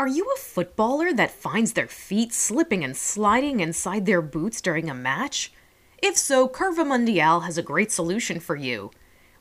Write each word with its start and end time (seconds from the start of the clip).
Are 0.00 0.06
you 0.06 0.30
a 0.32 0.38
footballer 0.38 1.12
that 1.14 1.32
finds 1.32 1.72
their 1.72 1.88
feet 1.88 2.32
slipping 2.32 2.84
and 2.84 2.96
sliding 2.96 3.58
inside 3.58 4.06
their 4.06 4.22
boots 4.22 4.60
during 4.60 4.88
a 4.88 4.94
match? 4.94 5.52
If 6.00 6.16
so, 6.16 6.46
Curva 6.48 6.86
Mundial 6.86 7.40
has 7.42 7.58
a 7.58 7.64
great 7.64 7.90
solution 7.90 8.38
for 8.38 8.54
you. 8.54 8.92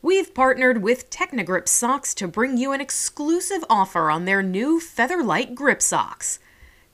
We've 0.01 0.33
partnered 0.33 0.81
with 0.81 1.11
Technigrip 1.11 1.67
Socks 1.67 2.15
to 2.15 2.27
bring 2.27 2.57
you 2.57 2.71
an 2.71 2.81
exclusive 2.81 3.63
offer 3.69 4.09
on 4.09 4.25
their 4.25 4.41
new 4.41 4.79
Featherlight 4.79 5.53
Grip 5.53 5.79
Socks. 5.79 6.39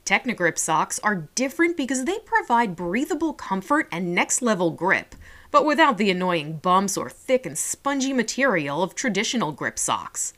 Technigrip 0.04 0.58
socks 0.58 1.00
are 1.00 1.30
different 1.34 1.78
because 1.78 2.04
they 2.04 2.20
provide 2.20 2.76
breathable 2.76 3.32
comfort 3.32 3.88
and 3.94 4.14
next 4.14 4.42
level 4.42 4.72
grip, 4.72 5.16
but 5.52 5.66
without 5.66 5.98
the 5.98 6.12
annoying 6.12 6.58
bumps 6.58 6.98
or 6.98 7.10
thick 7.10 7.46
and 7.46 7.58
spongy 7.58 8.12
material 8.12 8.84
of 8.84 8.94
traditional 8.94 9.54
grip 9.54 9.80
socks. 9.80 10.34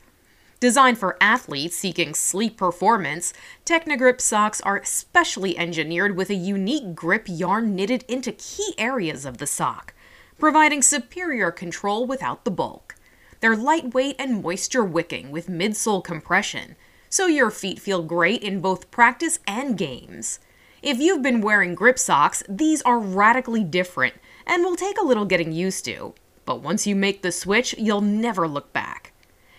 Designed 0.58 0.96
for 0.96 1.18
athletes 1.20 1.76
seeking 1.76 2.14
sleek 2.14 2.56
performance, 2.56 3.34
Technigrip 3.66 4.22
socks 4.22 4.62
are 4.62 4.82
specially 4.84 5.58
engineered 5.58 6.16
with 6.16 6.30
a 6.30 6.34
unique 6.34 6.94
grip 6.94 7.26
yarn 7.28 7.74
knitted 7.74 8.04
into 8.08 8.32
key 8.32 8.72
areas 8.78 9.26
of 9.26 9.36
the 9.36 9.46
sock, 9.46 9.92
providing 10.38 10.80
superior 10.80 11.50
control 11.50 12.06
without 12.06 12.46
the 12.46 12.50
bulk. 12.50 12.94
They're 13.40 13.54
lightweight 13.54 14.16
and 14.18 14.42
moisture 14.42 14.84
wicking 14.84 15.30
with 15.30 15.50
midsole 15.50 16.02
compression, 16.02 16.76
so 17.10 17.26
your 17.26 17.50
feet 17.50 17.78
feel 17.78 18.02
great 18.02 18.42
in 18.42 18.60
both 18.60 18.90
practice 18.90 19.38
and 19.46 19.76
games. 19.76 20.40
If 20.82 20.98
you've 20.98 21.22
been 21.22 21.42
wearing 21.42 21.74
grip 21.74 21.98
socks, 21.98 22.42
these 22.48 22.80
are 22.82 22.98
radically 22.98 23.62
different 23.62 24.14
and 24.46 24.64
will 24.64 24.76
take 24.76 24.98
a 24.98 25.04
little 25.04 25.26
getting 25.26 25.52
used 25.52 25.84
to. 25.84 26.14
But 26.46 26.62
once 26.62 26.86
you 26.86 26.96
make 26.96 27.20
the 27.20 27.32
switch, 27.32 27.74
you'll 27.76 28.00
never 28.00 28.48
look 28.48 28.72
back. 28.72 29.12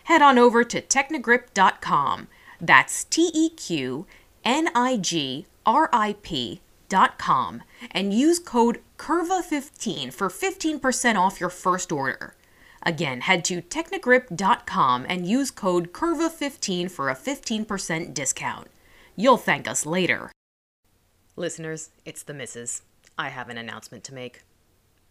Head 0.08 0.22
on 0.22 0.38
over 0.38 0.64
to 0.64 0.82
technigrip.com. 0.82 2.30
That's 2.62 3.04
T 3.04 3.30
E 3.34 3.50
Q 3.50 4.08
N 4.46 4.70
I 4.74 4.96
G 4.96 5.48
R 5.66 5.90
I 5.92 6.16
P.com 6.22 7.62
and 7.92 8.14
use 8.14 8.40
code 8.40 8.80
CURVA15 8.98 10.14
for 10.14 10.30
15% 10.30 11.18
off 11.18 11.42
your 11.42 11.50
first 11.50 11.92
order. 11.92 12.36
Again, 12.84 13.20
head 13.20 13.44
to 13.46 13.62
technigrip.com 13.62 15.06
and 15.10 15.28
use 15.28 15.52
code 15.52 15.92
CURVA15 15.92 16.90
for 16.90 17.10
a 17.10 17.16
15% 17.16 18.14
discount. 18.14 18.70
You'll 19.18 19.36
thank 19.36 19.68
us 19.68 19.86
later. 19.86 20.32
Listeners, 21.36 21.90
it's 22.06 22.24
the 22.24 22.34
missus. 22.34 22.82
I 23.18 23.28
have 23.28 23.50
an 23.50 23.58
announcement 23.58 24.06
to 24.06 24.14
make. 24.14 24.44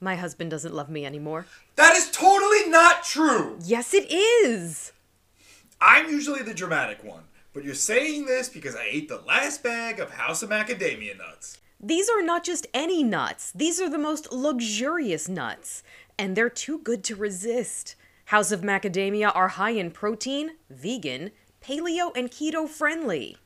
My 0.00 0.16
husband 0.16 0.50
doesn't 0.50 0.74
love 0.74 0.90
me 0.90 1.06
anymore. 1.06 1.46
That 1.76 1.96
is 1.96 2.10
totally 2.10 2.25
not 2.68 3.04
true. 3.04 3.58
Yes, 3.62 3.94
it 3.94 4.10
is! 4.10 4.92
I'm 5.80 6.10
usually 6.10 6.42
the 6.42 6.54
dramatic 6.54 7.04
one, 7.04 7.24
but 7.52 7.64
you're 7.64 7.74
saying 7.74 8.26
this 8.26 8.48
because 8.48 8.74
I 8.74 8.88
ate 8.90 9.08
the 9.08 9.20
last 9.26 9.62
bag 9.62 10.00
of 10.00 10.10
House 10.10 10.42
of 10.42 10.50
Macadamia 10.50 11.16
nuts. 11.18 11.58
These 11.78 12.08
are 12.08 12.22
not 12.22 12.42
just 12.42 12.66
any 12.72 13.02
nuts, 13.02 13.52
these 13.54 13.80
are 13.80 13.90
the 13.90 13.98
most 13.98 14.32
luxurious 14.32 15.28
nuts, 15.28 15.82
and 16.18 16.34
they're 16.34 16.48
too 16.48 16.78
good 16.78 17.04
to 17.04 17.16
resist. 17.16 17.94
House 18.26 18.50
of 18.50 18.62
Macadamia 18.62 19.30
are 19.34 19.48
high 19.48 19.70
in 19.70 19.90
protein, 19.90 20.52
vegan, 20.70 21.30
paleo, 21.62 22.16
and 22.16 22.30
keto 22.30 22.68
friendly. 22.68 23.36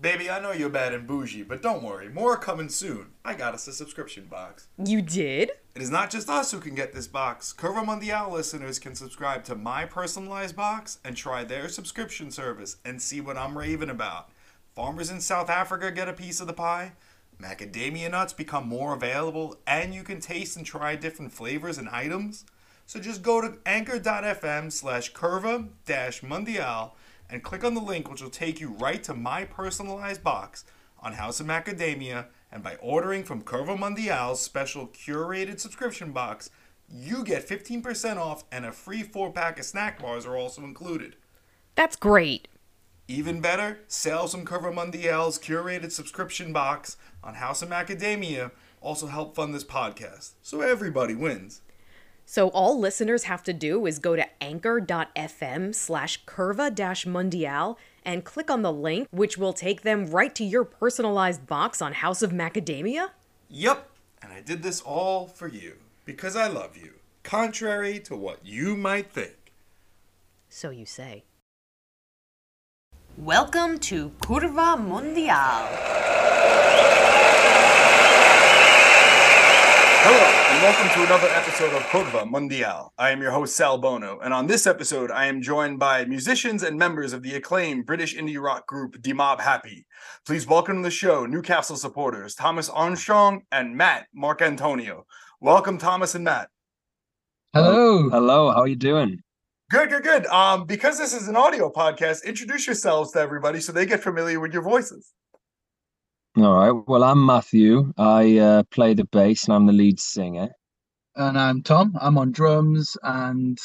Baby, 0.00 0.30
I 0.30 0.40
know 0.40 0.52
you're 0.52 0.68
bad 0.68 0.92
and 0.92 1.06
bougie, 1.06 1.42
but 1.42 1.62
don't 1.62 1.82
worry, 1.82 2.08
more 2.08 2.34
are 2.34 2.36
coming 2.36 2.68
soon. 2.68 3.06
I 3.24 3.34
got 3.34 3.54
us 3.54 3.66
a 3.66 3.72
subscription 3.72 4.26
box. 4.26 4.68
You 4.84 5.02
did? 5.02 5.52
It 5.78 5.82
is 5.82 5.90
not 5.92 6.10
just 6.10 6.28
us 6.28 6.50
who 6.50 6.58
can 6.58 6.74
get 6.74 6.92
this 6.92 7.06
box. 7.06 7.54
Curva 7.56 7.86
Mundial 7.86 8.32
listeners 8.32 8.80
can 8.80 8.96
subscribe 8.96 9.44
to 9.44 9.54
my 9.54 9.84
personalized 9.84 10.56
box 10.56 10.98
and 11.04 11.16
try 11.16 11.44
their 11.44 11.68
subscription 11.68 12.32
service 12.32 12.78
and 12.84 13.00
see 13.00 13.20
what 13.20 13.36
I'm 13.36 13.56
raving 13.56 13.88
about. 13.88 14.28
Farmers 14.74 15.08
in 15.08 15.20
South 15.20 15.48
Africa 15.48 15.92
get 15.92 16.08
a 16.08 16.12
piece 16.12 16.40
of 16.40 16.48
the 16.48 16.52
pie. 16.52 16.94
Macadamia 17.40 18.10
nuts 18.10 18.32
become 18.32 18.66
more 18.66 18.92
available, 18.92 19.56
and 19.68 19.94
you 19.94 20.02
can 20.02 20.18
taste 20.18 20.56
and 20.56 20.66
try 20.66 20.96
different 20.96 21.32
flavors 21.32 21.78
and 21.78 21.88
items. 21.90 22.44
So 22.84 22.98
just 22.98 23.22
go 23.22 23.40
to 23.40 23.58
anchor.fm 23.64 24.72
slash 24.72 25.12
curva 25.12 25.68
dash 25.86 26.22
mundial 26.22 26.94
and 27.30 27.44
click 27.44 27.62
on 27.62 27.74
the 27.74 27.80
link, 27.80 28.10
which 28.10 28.20
will 28.20 28.30
take 28.30 28.58
you 28.58 28.70
right 28.80 29.04
to 29.04 29.14
my 29.14 29.44
personalized 29.44 30.24
box 30.24 30.64
on 31.00 31.12
House 31.12 31.38
of 31.38 31.46
Macadamia. 31.46 32.26
And 32.50 32.62
by 32.62 32.76
ordering 32.76 33.24
from 33.24 33.42
Curva 33.42 33.78
Mundial's 33.78 34.40
special 34.40 34.86
curated 34.88 35.60
subscription 35.60 36.12
box, 36.12 36.50
you 36.88 37.22
get 37.24 37.46
15% 37.46 38.16
off 38.16 38.44
and 38.50 38.64
a 38.64 38.72
free 38.72 39.02
four 39.02 39.30
pack 39.32 39.58
of 39.58 39.64
snack 39.64 40.00
bars 40.00 40.24
are 40.24 40.36
also 40.36 40.62
included. 40.62 41.16
That's 41.74 41.96
great. 41.96 42.48
Even 43.06 43.40
better, 43.40 43.80
sales 43.88 44.32
from 44.32 44.44
Curva 44.44 44.72
Mundial's 44.72 45.38
curated 45.38 45.92
subscription 45.92 46.52
box 46.52 46.96
on 47.22 47.34
House 47.34 47.62
of 47.62 47.68
Macadamia 47.68 48.50
also 48.80 49.06
help 49.06 49.34
fund 49.34 49.54
this 49.54 49.64
podcast. 49.64 50.32
So 50.42 50.60
everybody 50.60 51.14
wins. 51.14 51.62
So 52.24 52.48
all 52.48 52.78
listeners 52.78 53.24
have 53.24 53.42
to 53.44 53.54
do 53.54 53.86
is 53.86 53.98
go 53.98 54.14
to 54.14 54.26
anchor.fm 54.42 55.74
slash 55.74 56.24
curva 56.26 56.74
dash 56.74 57.06
mundial 57.06 57.76
and 58.04 58.24
click 58.24 58.50
on 58.50 58.62
the 58.62 58.72
link, 58.72 59.08
which 59.10 59.36
will 59.38 59.52
take 59.52 59.82
them 59.82 60.06
right 60.06 60.34
to 60.34 60.44
your 60.44 60.64
personalized 60.64 61.46
box 61.46 61.80
on 61.82 61.94
House 61.94 62.22
of 62.22 62.32
Macadamia? 62.32 63.10
Yep, 63.48 63.90
and 64.22 64.32
I 64.32 64.40
did 64.40 64.62
this 64.62 64.80
all 64.80 65.26
for 65.26 65.48
you 65.48 65.74
because 66.04 66.36
I 66.36 66.46
love 66.46 66.76
you, 66.76 66.94
contrary 67.22 67.98
to 68.00 68.16
what 68.16 68.44
you 68.44 68.76
might 68.76 69.10
think. 69.12 69.52
So 70.48 70.70
you 70.70 70.86
say. 70.86 71.24
Welcome 73.16 73.78
to 73.80 74.10
Curva 74.20 74.78
Mundial. 74.78 75.66
Hello, 80.00 80.37
and 80.58 80.64
welcome 80.64 80.88
to 80.92 81.06
another 81.06 81.28
episode 81.34 81.72
of 81.72 81.82
Curva 81.82 82.28
Mundial. 82.28 82.88
I 82.98 83.10
am 83.10 83.22
your 83.22 83.30
host, 83.30 83.54
Sal 83.54 83.78
Bono, 83.78 84.18
and 84.18 84.34
on 84.34 84.48
this 84.48 84.66
episode, 84.66 85.08
I 85.12 85.26
am 85.26 85.40
joined 85.40 85.78
by 85.78 86.04
musicians 86.04 86.64
and 86.64 86.76
members 86.76 87.12
of 87.12 87.22
the 87.22 87.36
acclaimed 87.36 87.86
British 87.86 88.16
indie 88.16 88.42
rock 88.42 88.66
group 88.66 89.00
Demob 89.00 89.40
Happy. 89.40 89.86
Please 90.26 90.48
welcome 90.48 90.78
to 90.78 90.82
the 90.82 90.90
show 90.90 91.26
Newcastle 91.26 91.76
supporters 91.76 92.34
Thomas 92.34 92.68
Armstrong 92.68 93.42
and 93.52 93.76
Matt 93.76 94.06
Marcantonio. 94.16 95.02
Welcome, 95.40 95.78
Thomas 95.78 96.16
and 96.16 96.24
Matt. 96.24 96.48
Hello. 97.54 98.08
Hello, 98.08 98.50
how 98.50 98.62
are 98.62 98.68
you 98.68 98.74
doing? 98.74 99.22
Good, 99.70 99.90
good, 99.90 100.02
good. 100.02 100.26
Um, 100.26 100.64
because 100.64 100.98
this 100.98 101.14
is 101.14 101.28
an 101.28 101.36
audio 101.36 101.70
podcast, 101.70 102.24
introduce 102.24 102.66
yourselves 102.66 103.12
to 103.12 103.20
everybody 103.20 103.60
so 103.60 103.70
they 103.70 103.86
get 103.86 104.02
familiar 104.02 104.40
with 104.40 104.52
your 104.52 104.62
voices. 104.62 105.12
All 106.40 106.54
right. 106.54 106.70
Well, 106.86 107.02
I'm 107.02 107.26
Matthew. 107.26 107.92
I 107.98 108.38
uh, 108.38 108.62
play 108.70 108.94
the 108.94 109.04
bass 109.04 109.46
and 109.46 109.54
I'm 109.54 109.66
the 109.66 109.72
lead 109.72 109.98
singer. 109.98 110.50
And 111.16 111.36
I'm 111.36 111.62
Tom. 111.62 111.96
I'm 112.00 112.16
on 112.16 112.30
drums 112.30 112.96
and 113.02 113.58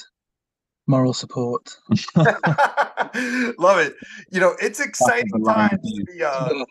moral 0.88 1.14
support. 1.14 1.78
Love 2.16 3.78
it. 3.78 3.94
You 4.32 4.40
know, 4.40 4.56
it's 4.60 4.80
exciting 4.80 5.30
the 5.34 5.54
times 5.54 5.94
to 5.94 6.06
be 6.06 6.24
uh, 6.24 6.66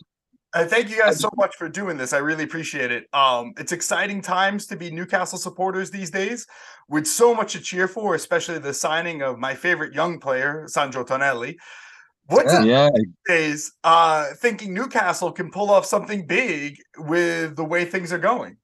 Uh, 0.54 0.66
thank 0.66 0.90
you 0.90 0.98
guys 0.98 1.18
so 1.18 1.30
much 1.36 1.56
for 1.56 1.68
doing 1.68 1.96
this. 1.96 2.12
I 2.12 2.18
really 2.18 2.44
appreciate 2.44 2.90
it. 2.90 3.06
Um, 3.14 3.54
it's 3.56 3.72
exciting 3.72 4.20
times 4.20 4.66
to 4.66 4.76
be 4.76 4.90
Newcastle 4.90 5.38
supporters 5.38 5.90
these 5.90 6.10
days, 6.10 6.46
with 6.88 7.06
so 7.06 7.34
much 7.34 7.52
to 7.52 7.60
cheer 7.60 7.88
for, 7.88 8.14
especially 8.14 8.58
the 8.58 8.74
signing 8.74 9.22
of 9.22 9.38
my 9.38 9.54
favorite 9.54 9.94
young 9.94 10.18
player, 10.18 10.64
Sandro 10.66 11.04
Tonelli. 11.04 11.58
What's 12.26 12.52
it 12.54 12.64
Yeah, 12.66 12.88
these 12.94 13.06
days? 13.26 13.72
Uh, 13.84 14.26
thinking 14.36 14.74
Newcastle 14.74 15.32
can 15.32 15.50
pull 15.50 15.70
off 15.70 15.84
something 15.86 16.26
big 16.26 16.78
with 16.98 17.56
the 17.56 17.64
way 17.64 17.84
things 17.84 18.12
are 18.12 18.18
going. 18.18 18.56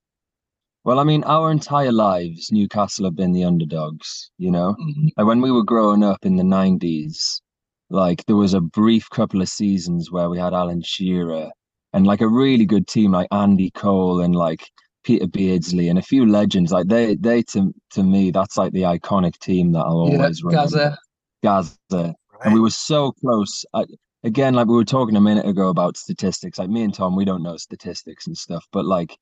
well, 0.85 0.99
I 0.99 1.05
mean, 1.05 1.23
our 1.25 1.51
entire 1.51 1.93
lives, 1.93 2.51
Newcastle 2.51 3.05
have 3.05 3.17
been 3.17 3.33
the 3.33 3.45
underdogs, 3.45 4.31
you 4.39 4.51
know? 4.51 4.77
Mhm. 4.79 5.11
Like 5.17 5.27
when 5.27 5.41
we 5.43 5.51
were 5.51 5.65
growing 5.65 6.03
up 6.03 6.25
in 6.25 6.37
the 6.37 6.45
90s, 6.45 7.43
like 7.91 8.25
there 8.27 8.37
was 8.37 8.55
a 8.55 8.61
brief 8.61 9.09
couple 9.11 9.43
of 9.43 9.49
seasons 9.49 10.11
where 10.11 10.31
we 10.31 10.39
had 10.39 10.55
Alan 10.55 10.83
Shearer 10.83 11.51
and 11.93 12.07
like 12.07 12.21
a 12.21 12.28
really 12.28 12.65
good 12.66 12.87
team 12.87 13.13
like 13.13 13.28
Andy 13.33 13.71
Cole 13.72 14.21
and 14.21 14.34
like 14.34 14.71
Peter 15.04 15.27
Beardsley 15.27 15.89
and 15.89 15.99
a 15.99 16.03
few 16.03 16.27
legends. 16.27 16.72
Like 16.72 16.87
they, 16.89 17.16
they 17.16 17.43
to 17.54 17.72
to 17.93 18.03
me, 18.03 18.31
that's 18.31 18.57
like 18.57 18.72
the 18.72 18.83
iconic 18.83 19.39
team 19.41 19.72
that 19.72 19.81
I'll 19.81 20.07
Yeah, 20.09 20.16
always 20.19 20.43
remember. 20.43 20.65
Gaza. 20.65 20.99
Gaza. 21.43 22.15
And 22.45 22.55
we 22.55 22.61
were 22.61 22.71
so 22.71 23.13
close. 23.13 23.65
I, 23.75 23.85
again, 24.25 24.55
like 24.55 24.67
we 24.67 24.75
were 24.77 24.85
talking 24.85 25.17
a 25.17 25.21
minute 25.21 25.47
ago 25.47 25.69
about 25.69 25.97
statistics. 25.97 26.59
Like 26.59 26.71
me 26.71 26.83
and 26.83 26.95
Tom, 26.95 27.17
we 27.17 27.25
don't 27.25 27.43
know 27.43 27.57
statistics 27.57 28.27
and 28.27 28.37
stuff, 28.37 28.67
but 28.73 28.85
like, 28.85 29.17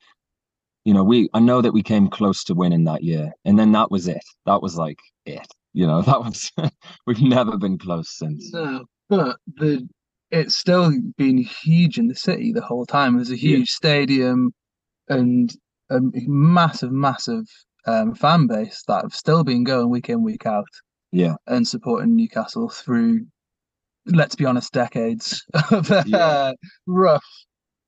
you 0.84 0.94
know, 0.94 1.04
we 1.04 1.28
I 1.34 1.40
know 1.40 1.60
that 1.62 1.72
we 1.72 1.82
came 1.82 2.08
close 2.08 2.44
to 2.44 2.54
winning 2.54 2.84
that 2.84 3.02
year, 3.02 3.32
and 3.44 3.58
then 3.58 3.72
that 3.72 3.90
was 3.90 4.08
it. 4.08 4.22
That 4.46 4.62
was 4.62 4.76
like 4.76 4.98
it. 5.24 5.46
You 5.72 5.86
know, 5.86 6.02
that 6.10 6.20
was 6.20 6.52
we've 7.06 7.22
never 7.22 7.56
been 7.56 7.78
close 7.78 8.10
since. 8.16 8.52
No, 8.52 8.84
but 9.08 9.36
the 9.56 9.88
it's 10.30 10.56
still 10.56 10.92
been 11.16 11.38
huge 11.38 11.98
in 11.98 12.08
the 12.08 12.14
city 12.14 12.52
the 12.52 12.60
whole 12.62 12.86
time. 12.86 13.16
There's 13.16 13.30
a 13.30 13.36
Yeah. 13.38 13.58
huge 13.58 13.70
stadium 13.70 14.52
and 15.08 15.54
a 15.90 16.00
massive, 16.02 16.90
massive 16.90 17.44
um, 17.86 18.14
fan 18.14 18.48
base 18.48 18.82
that 18.88 19.02
have 19.02 19.14
still 19.14 19.44
been 19.44 19.62
going 19.62 19.88
week 19.88 20.08
in, 20.10 20.22
week 20.22 20.46
out 20.46 20.66
Yeah, 21.12 21.34
and 21.46 21.66
supporting 21.66 22.16
Newcastle 22.16 22.68
through 22.68 23.26
let's 24.06 24.34
be 24.34 24.44
honest, 24.44 24.72
decades 24.72 25.44
of 25.70 25.90
uh, 25.90 26.04
yeah. 26.06 26.52
rough, 26.86 27.24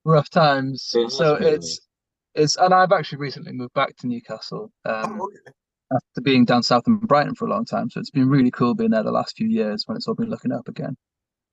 rough 0.05 0.31
times. 0.31 0.91
It 0.95 1.11
so 1.11 1.35
it's 1.35 1.81
it's, 2.35 2.57
and 2.57 2.75
I've 2.75 2.93
actually 2.93 3.19
recently 3.19 3.53
moved 3.53 3.75
back 3.75 3.97
to 3.99 4.07
Newcastle 4.07 4.71
um, 4.85 5.21
oh, 5.21 5.25
okay. 5.25 5.53
after 5.93 6.21
being 6.23 6.45
down 6.45 6.63
south 6.63 6.85
in 6.87 6.99
Brighton 6.99 7.35
for 7.35 7.47
a 7.47 7.51
long 7.51 7.65
time. 7.65 7.91
So 7.91 8.01
it's 8.01 8.11
been 8.11 8.29
really 8.29 8.51
cool 8.51 8.75
being 8.75 8.91
there 8.91 9.03
the 9.03 9.11
last 9.11 9.37
few 9.37 9.49
years 9.49 9.85
when 9.87 9.97
it's 9.97 10.07
all 10.07 10.15
been 10.15 10.31
looking 10.31 10.53
up 10.53 10.69
again. 10.69 10.97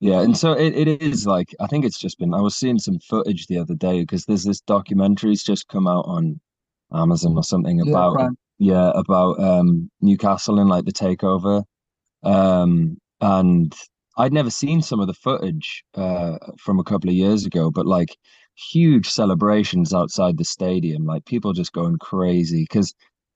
Yeah, 0.01 0.21
and 0.21 0.38
so 0.38 0.51
it, 0.51 0.75
it 0.75 1.01
is 1.01 1.25
like 1.25 1.56
I 1.59 1.67
think 1.67 1.85
it's 1.85 2.00
just 2.00 2.19
been. 2.19 2.33
I 2.33 2.41
was 2.41 2.56
seeing 2.56 2.79
some 2.79 3.00
footage 3.00 3.47
the 3.47 3.57
other 3.57 3.75
day 3.75 4.01
because 4.01 4.25
there's 4.25 4.44
this 4.44 4.62
documentary's 4.62 5.44
just 5.44 5.67
come 5.69 5.88
out 5.88 6.06
on 6.06 6.39
Amazon 6.94 7.35
or 7.38 7.44
something 7.44 7.81
about 7.81 8.33
yeah 8.59 8.91
about 8.95 9.39
um 9.39 9.89
Newcastle 10.01 10.59
and 10.59 10.69
like 10.69 10.85
the 10.85 10.93
takeover, 10.93 11.63
um 12.23 12.97
and 13.21 13.73
I'd 14.17 14.33
never 14.33 14.49
seen 14.49 14.81
some 14.81 14.99
of 14.99 15.07
the 15.07 15.13
footage 15.13 15.83
uh 15.95 16.37
from 16.59 16.79
a 16.79 16.83
couple 16.83 17.09
of 17.09 17.15
years 17.15 17.45
ago, 17.45 17.71
but 17.71 17.85
like 17.85 18.15
huge 18.55 19.09
celebrations 19.09 19.93
outside 19.93 20.37
the 20.37 20.45
stadium, 20.45 21.05
like 21.05 21.25
people 21.25 21.53
just 21.53 21.73
going 21.73 21.97
crazy 21.97 22.63
because 22.63 22.93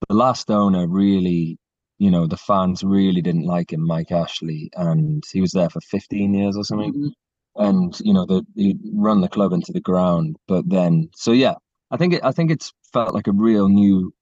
the 0.08 0.16
last 0.16 0.50
owner 0.50 0.88
really 0.88 1.58
you 2.00 2.10
know 2.10 2.26
the 2.26 2.38
fans 2.38 2.84
really 2.84 3.22
didn't 3.22 3.46
like 3.46 3.74
him, 3.74 3.86
Mike 3.86 4.12
Ashley, 4.12 4.72
and 4.76 5.24
he 5.32 5.42
was 5.42 5.52
there 5.52 5.70
for 5.70 5.82
15 5.82 6.34
years 6.34 6.58
or 6.58 6.64
something. 6.64 6.94
Mm-hmm. 6.94 7.10
And 7.56 8.00
you 8.00 8.14
know, 8.14 8.26
the, 8.26 8.44
he 8.56 8.78
run 8.94 9.22
the 9.22 9.28
club 9.28 9.52
into 9.52 9.74
the 9.74 9.82
ground. 9.82 10.38
But 10.48 10.70
then, 10.70 11.10
so 11.14 11.34
yeah, 11.34 11.56
I 11.92 11.98
think 11.98 12.14
it, 12.14 12.24
I 12.24 12.32
think 12.32 12.52
it's 12.52 12.72
felt 12.94 13.14
like 13.14 13.28
a 13.28 13.34
real 13.34 13.68
new 13.68 14.14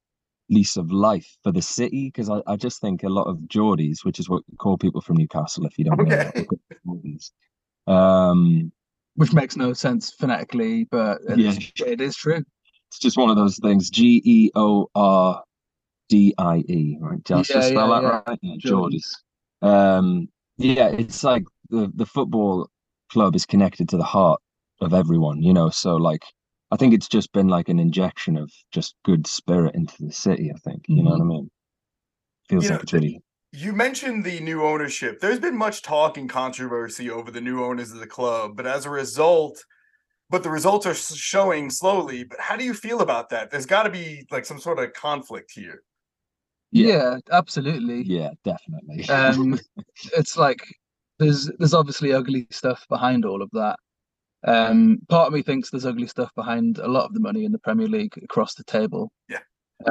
lease 0.49 0.77
of 0.77 0.91
life 0.91 1.38
for 1.44 1.51
the 1.51 1.61
city 1.61 2.07
because 2.07 2.29
I, 2.29 2.41
I 2.47 2.55
just 2.55 2.79
think 2.79 3.03
a 3.03 3.09
lot 3.09 3.25
of 3.25 3.38
Geordies, 3.47 4.03
which 4.03 4.19
is 4.19 4.29
what 4.29 4.44
we 4.49 4.57
call 4.57 4.77
people 4.77 5.01
from 5.01 5.17
Newcastle, 5.17 5.65
if 5.65 5.77
you 5.77 5.85
don't 5.85 5.99
okay. 5.99 6.45
know, 6.85 7.94
um, 7.94 8.71
which 9.15 9.33
makes 9.33 9.55
no 9.55 9.73
sense 9.73 10.11
phonetically, 10.11 10.85
but 10.85 11.19
yeah. 11.35 11.53
it 11.85 12.01
is 12.01 12.15
true. 12.15 12.44
It's 12.89 12.99
just 12.99 13.17
one 13.17 13.29
of 13.29 13.35
those 13.35 13.57
things. 13.57 13.89
G 13.89 14.21
E 14.23 14.51
O 14.55 14.89
R 14.95 15.44
D 16.07 16.33
I 16.38 16.57
E, 16.67 16.97
right? 17.01 17.23
Just 17.25 17.49
yeah, 17.49 17.61
spell 17.61 17.89
yeah, 17.89 18.01
that 18.01 18.03
yeah. 18.03 18.21
right? 18.27 18.39
Yeah, 18.41 18.71
Geordies. 18.71 19.07
Um, 19.61 20.29
yeah, 20.57 20.88
it's 20.88 21.23
like 21.23 21.44
the 21.69 21.91
the 21.95 22.05
football 22.05 22.69
club 23.11 23.35
is 23.35 23.45
connected 23.45 23.89
to 23.89 23.97
the 23.97 24.03
heart 24.03 24.39
of 24.81 24.94
everyone, 24.94 25.41
you 25.41 25.53
know. 25.53 25.69
So 25.69 25.95
like, 25.95 26.23
I 26.72 26.75
think 26.75 26.94
it's 26.94 27.08
just 27.08 27.31
been 27.31 27.48
like 27.48 27.69
an 27.69 27.80
injection 27.80 28.38
of 28.38 28.52
just 28.72 28.96
good 29.06 29.25
spirit 29.25 29.75
into 29.75 29.96
the 30.00 30.12
city. 30.12 30.52
I 30.54 30.60
think, 30.60 30.84
you 30.88 30.98
mm-hmm. 30.98 31.06
know 31.06 31.12
what 31.12 31.22
I 31.22 31.25
mean? 31.25 31.52
Feels 32.50 32.64
you 32.66 32.69
like 32.69 32.80
know, 32.80 32.84
it's 32.84 32.94
really. 32.94 33.22
You 33.54 33.74
mentioned 33.74 34.24
the 34.24 34.40
new 34.42 34.64
ownership. 34.64 35.19
There's 35.19 35.40
been 35.40 35.58
much 35.58 35.81
talk 35.81 36.18
and 36.18 36.30
controversy 36.30 37.10
over 37.10 37.31
the 37.31 37.42
new 37.42 37.64
owners 37.64 37.92
of 37.92 38.00
the 38.00 38.08
club, 38.08 38.58
but 38.58 38.68
as 38.68 38.86
a 38.86 38.90
result, 38.90 39.64
but 40.30 40.44
the 40.44 40.50
results 40.50 40.86
are 40.86 40.94
showing 40.94 41.69
slowly. 41.69 42.25
But 42.25 42.40
how 42.40 42.58
do 42.58 42.66
you 42.66 42.74
feel 42.74 43.02
about 43.02 43.30
that? 43.30 43.50
There's 43.50 43.66
got 43.66 43.84
to 43.84 43.90
be 43.90 44.25
like 44.31 44.46
some 44.46 44.60
sort 44.60 44.80
of 44.80 44.94
conflict 44.94 45.52
here. 45.54 45.84
Yeah, 46.72 46.88
yeah 46.88 47.18
absolutely. 47.31 48.04
Yeah, 48.04 48.31
definitely. 48.44 49.08
Um, 49.10 49.60
it's 50.18 50.36
like 50.36 50.60
there's 51.19 51.50
there's 51.58 51.74
obviously 51.74 52.14
ugly 52.14 52.48
stuff 52.52 52.86
behind 52.90 53.25
all 53.25 53.42
of 53.42 53.50
that. 53.54 53.80
Um, 54.45 55.00
part 55.10 55.28
of 55.28 55.34
me 55.34 55.42
thinks 55.42 55.69
there's 55.69 55.86
ugly 55.86 56.07
stuff 56.07 56.31
behind 56.36 56.78
a 56.78 56.88
lot 56.88 57.06
of 57.06 57.13
the 57.13 57.19
money 57.19 57.44
in 57.44 57.51
the 57.51 57.60
Premier 57.60 57.88
League 57.88 58.13
across 58.24 58.54
the 58.54 58.63
table. 58.63 59.12
Yeah. 59.30 59.39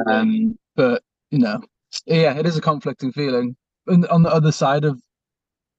Um, 0.07 0.57
but 0.75 1.03
you 1.31 1.39
know, 1.39 1.61
yeah, 2.05 2.37
it 2.37 2.45
is 2.45 2.57
a 2.57 2.61
conflicting 2.61 3.11
feeling. 3.11 3.55
And 3.87 4.05
on 4.07 4.23
the 4.23 4.33
other 4.33 4.51
side 4.51 4.85
of 4.85 5.01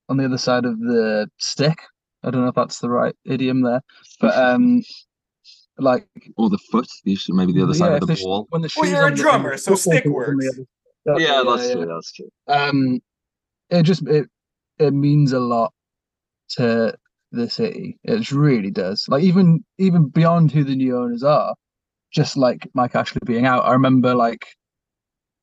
on 0.08 0.16
the 0.16 0.24
other 0.24 0.38
side 0.38 0.64
of 0.64 0.78
the 0.80 1.28
stick, 1.38 1.78
I 2.22 2.30
don't 2.30 2.42
know 2.42 2.48
if 2.48 2.54
that's 2.54 2.80
the 2.80 2.90
right 2.90 3.14
idiom 3.24 3.62
there, 3.62 3.82
but 4.20 4.36
um, 4.36 4.82
like 5.78 6.06
or 6.36 6.50
the 6.50 6.58
foot, 6.70 6.88
maybe 7.04 7.52
the 7.52 7.62
other 7.62 7.72
yeah, 7.72 7.78
side 7.78 7.92
of 7.94 8.00
the, 8.00 8.14
the 8.14 8.22
ball. 8.22 8.46
When 8.50 8.62
the 8.62 8.72
well, 8.76 8.88
you're 8.88 9.08
a 9.08 9.14
drummer, 9.14 9.52
the, 9.52 9.58
so 9.58 9.74
stick 9.74 10.04
works. 10.06 10.58
That's, 11.04 11.20
yeah, 11.20 11.42
that's 11.46 11.68
yeah, 11.68 11.74
true. 11.74 11.86
That's 11.86 12.12
true. 12.12 12.30
Um, 12.48 13.00
it 13.70 13.82
just 13.82 14.06
it 14.08 14.28
it 14.78 14.92
means 14.92 15.32
a 15.32 15.40
lot 15.40 15.72
to 16.50 16.94
the 17.32 17.48
city. 17.48 17.98
It 18.04 18.30
really 18.32 18.70
does. 18.70 19.06
Like 19.08 19.22
even 19.22 19.64
even 19.78 20.08
beyond 20.08 20.52
who 20.52 20.64
the 20.64 20.76
new 20.76 20.96
owners 20.96 21.22
are, 21.22 21.54
just 22.12 22.36
like 22.36 22.68
Mike 22.74 22.94
Ashley 22.94 23.20
being 23.24 23.46
out. 23.46 23.64
I 23.64 23.72
remember 23.72 24.14
like 24.14 24.46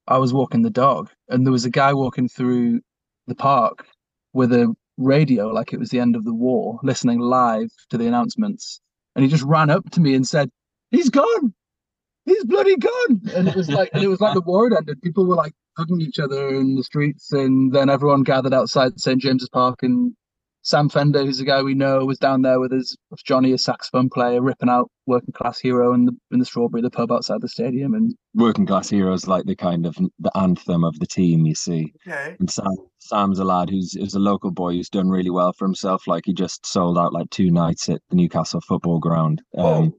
I 0.07 0.17
was 0.17 0.33
walking 0.33 0.61
the 0.61 0.69
dog, 0.69 1.09
and 1.29 1.45
there 1.45 1.51
was 1.51 1.65
a 1.65 1.69
guy 1.69 1.93
walking 1.93 2.27
through 2.29 2.81
the 3.27 3.35
park 3.35 3.85
with 4.33 4.51
a 4.53 4.73
radio, 4.97 5.47
like 5.47 5.73
it 5.73 5.79
was 5.79 5.89
the 5.89 5.99
end 5.99 6.15
of 6.15 6.25
the 6.25 6.33
war, 6.33 6.79
listening 6.83 7.19
live 7.19 7.71
to 7.89 7.97
the 7.97 8.07
announcements. 8.07 8.81
And 9.15 9.23
he 9.23 9.31
just 9.31 9.43
ran 9.43 9.69
up 9.69 9.89
to 9.91 10.01
me 10.01 10.13
and 10.15 10.27
said, 10.27 10.49
"He's 10.91 11.09
gone 11.09 11.53
he's 12.25 12.43
bloody 12.43 12.75
gone. 12.75 13.21
And 13.33 13.47
it 13.47 13.55
was 13.55 13.69
like, 13.69 13.89
it 13.93 14.07
was 14.07 14.19
like 14.19 14.33
the 14.33 14.41
war 14.41 14.69
had 14.69 14.77
ended. 14.77 15.01
People 15.01 15.25
were 15.25 15.35
like 15.35 15.53
hugging 15.77 16.01
each 16.01 16.19
other 16.19 16.49
in 16.49 16.75
the 16.75 16.83
streets, 16.83 17.31
and 17.31 17.71
then 17.71 17.89
everyone 17.89 18.23
gathered 18.23 18.53
outside 18.53 18.99
St 18.99 19.21
James's 19.21 19.49
Park. 19.49 19.83
And 19.83 20.13
Sam 20.65 20.89
Fender, 20.89 21.23
who's 21.23 21.39
a 21.39 21.45
guy 21.45 21.61
we 21.61 21.75
know, 21.75 22.03
was 22.05 22.17
down 22.17 22.41
there 22.41 22.59
with 22.59 22.71
his 22.71 22.97
with 23.11 23.23
Johnny, 23.23 23.51
a 23.51 23.57
saxophone 23.57 24.09
player, 24.09 24.41
ripping 24.41 24.67
out 24.67 24.89
"Working 25.05 25.31
Class 25.31 25.59
Hero" 25.59 25.93
in 25.93 26.05
the 26.05 26.17
in 26.31 26.39
the 26.39 26.45
Strawberry, 26.45 26.81
the 26.81 26.89
pub 26.89 27.11
outside 27.11 27.41
the 27.41 27.47
stadium. 27.47 27.93
And 27.93 28.15
"Working 28.33 28.65
Class 28.65 28.89
Hero" 28.89 29.13
is 29.13 29.27
like 29.27 29.45
the 29.45 29.55
kind 29.55 29.85
of 29.85 29.95
the 30.17 30.35
anthem 30.35 30.83
of 30.83 30.97
the 30.97 31.05
team. 31.05 31.45
You 31.45 31.53
see, 31.53 31.93
okay. 32.07 32.35
and 32.39 32.49
Sam 32.49 32.73
Sam's 32.97 33.37
a 33.37 33.45
lad 33.45 33.69
who's 33.69 33.93
who's 33.93 34.15
a 34.15 34.19
local 34.19 34.49
boy 34.49 34.73
who's 34.73 34.89
done 34.89 35.07
really 35.07 35.29
well 35.29 35.53
for 35.53 35.65
himself. 35.65 36.07
Like 36.07 36.23
he 36.25 36.33
just 36.33 36.65
sold 36.65 36.97
out 36.97 37.13
like 37.13 37.29
two 37.29 37.51
nights 37.51 37.87
at 37.87 38.01
the 38.09 38.15
Newcastle 38.15 38.61
Football 38.61 38.97
Ground. 38.97 39.43
Um, 39.55 39.93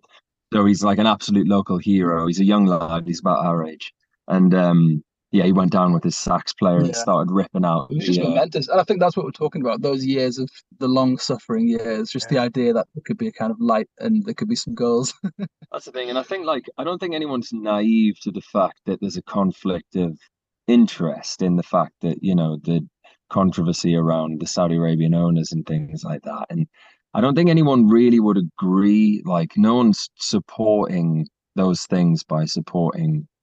so 0.52 0.64
he's 0.64 0.82
like 0.82 0.98
an 0.98 1.06
absolute 1.06 1.46
local 1.46 1.78
hero. 1.78 2.26
He's 2.26 2.40
a 2.40 2.44
young 2.44 2.66
lad. 2.66 3.04
He's 3.06 3.20
about 3.20 3.46
our 3.46 3.64
age, 3.64 3.92
and 4.26 4.52
um, 4.52 5.04
yeah, 5.36 5.44
he 5.44 5.52
went 5.52 5.70
down 5.70 5.92
with 5.92 6.02
his 6.02 6.16
sax 6.16 6.54
player 6.54 6.78
yeah. 6.78 6.86
and 6.86 6.96
started 6.96 7.30
ripping 7.30 7.64
out. 7.64 7.90
It 7.90 7.96
was 7.96 8.06
just 8.06 8.20
uh, 8.20 8.24
momentous, 8.24 8.68
and 8.68 8.80
I 8.80 8.84
think 8.84 9.00
that's 9.00 9.16
what 9.16 9.26
we're 9.26 9.32
talking 9.32 9.60
about. 9.60 9.82
Those 9.82 10.04
years 10.04 10.38
of 10.38 10.50
the 10.78 10.88
long 10.88 11.18
suffering 11.18 11.68
years, 11.68 12.10
just 12.10 12.30
yeah. 12.30 12.38
the 12.38 12.44
idea 12.44 12.72
that 12.72 12.86
there 12.94 13.02
could 13.04 13.18
be 13.18 13.28
a 13.28 13.32
kind 13.32 13.50
of 13.50 13.60
light 13.60 13.88
and 13.98 14.24
there 14.24 14.34
could 14.34 14.48
be 14.48 14.56
some 14.56 14.74
goals. 14.74 15.12
that's 15.72 15.84
the 15.84 15.92
thing, 15.92 16.08
and 16.08 16.18
I 16.18 16.22
think 16.22 16.46
like 16.46 16.64
I 16.78 16.84
don't 16.84 16.98
think 16.98 17.14
anyone's 17.14 17.52
naive 17.52 18.18
to 18.22 18.30
the 18.30 18.40
fact 18.40 18.80
that 18.86 19.00
there's 19.00 19.18
a 19.18 19.22
conflict 19.22 19.94
of 19.96 20.18
interest 20.66 21.42
in 21.42 21.56
the 21.56 21.62
fact 21.62 21.92
that 22.00 22.22
you 22.22 22.34
know 22.34 22.58
the 22.64 22.86
controversy 23.28 23.94
around 23.94 24.40
the 24.40 24.46
Saudi 24.46 24.76
Arabian 24.76 25.14
owners 25.14 25.52
and 25.52 25.66
things 25.66 26.02
like 26.02 26.22
that, 26.22 26.46
and 26.48 26.66
I 27.12 27.20
don't 27.20 27.34
think 27.34 27.50
anyone 27.50 27.88
really 27.88 28.20
would 28.20 28.38
agree. 28.38 29.22
Like, 29.24 29.52
no 29.56 29.74
one's 29.74 30.08
supporting 30.16 31.26
those 31.54 31.84
things 31.84 32.22
by 32.22 32.44
supporting 32.44 33.26
the 33.26 33.35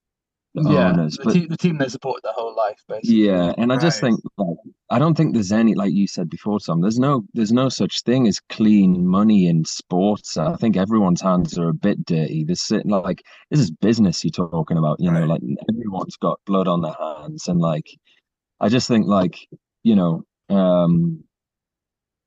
yeah, 0.55 0.91
owners. 0.91 1.17
The, 1.17 1.23
but, 1.23 1.33
team, 1.33 1.47
the 1.47 1.57
team 1.57 1.77
they 1.77 1.87
supported 1.87 2.23
their 2.23 2.33
whole 2.33 2.55
life, 2.55 2.79
basically. 2.87 3.25
Yeah, 3.25 3.53
and 3.57 3.73
I 3.73 3.77
just 3.77 3.99
think 3.99 4.19
like 4.37 4.57
I 4.89 4.99
don't 4.99 5.15
think 5.15 5.33
there's 5.33 5.51
any 5.51 5.73
like 5.73 5.93
you 5.93 6.07
said 6.07 6.29
before, 6.29 6.59
Tom. 6.59 6.81
There's 6.81 6.99
no 6.99 7.23
there's 7.33 7.51
no 7.51 7.69
such 7.69 8.03
thing 8.03 8.27
as 8.27 8.39
clean 8.49 9.07
money 9.07 9.47
in 9.47 9.65
sports. 9.65 10.37
I 10.37 10.55
think 10.55 10.77
everyone's 10.77 11.21
hands 11.21 11.57
are 11.57 11.69
a 11.69 11.73
bit 11.73 12.05
dirty. 12.05 12.43
This 12.43 12.69
like 12.85 13.23
this 13.49 13.59
is 13.59 13.71
business 13.71 14.23
you're 14.23 14.31
talking 14.31 14.77
about. 14.77 14.99
You 14.99 15.09
right. 15.09 15.21
know, 15.21 15.25
like 15.25 15.41
everyone's 15.73 16.17
got 16.17 16.39
blood 16.45 16.67
on 16.67 16.81
their 16.81 16.95
hands, 16.99 17.47
and 17.47 17.59
like 17.59 17.87
I 18.59 18.69
just 18.69 18.87
think 18.87 19.07
like 19.07 19.39
you 19.81 19.95
know, 19.95 20.23
um 20.49 21.23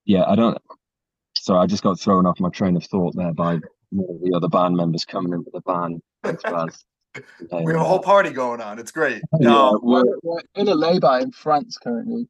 yeah, 0.05 0.25
I 0.27 0.35
don't 0.35 0.59
so 1.35 1.57
I 1.57 1.67
just 1.67 1.85
got 1.85 2.01
thrown 2.01 2.27
off 2.27 2.41
my 2.41 2.51
train 2.51 2.77
of 2.77 2.85
thought 2.85 3.15
there 3.15 3.33
by 3.33 3.61
the 3.93 4.33
other 4.35 4.49
band 4.49 4.77
members 4.77 5.05
coming 5.05 5.33
into 5.33 5.51
the 5.53 5.61
band. 5.61 6.03
We 7.53 7.73
have 7.73 7.81
a 7.81 7.85
whole 7.85 8.01
party 8.01 8.31
going 8.31 8.61
on. 8.61 8.79
It's 8.79 8.91
great. 8.91 9.23
Yeah, 9.41 9.73
we're, 9.81 10.05
we're, 10.23 10.41
in 10.55 10.69
a 10.69 10.75
lay-by 10.75 11.21
in 11.21 11.33
France 11.33 11.79
currently. 11.79 12.29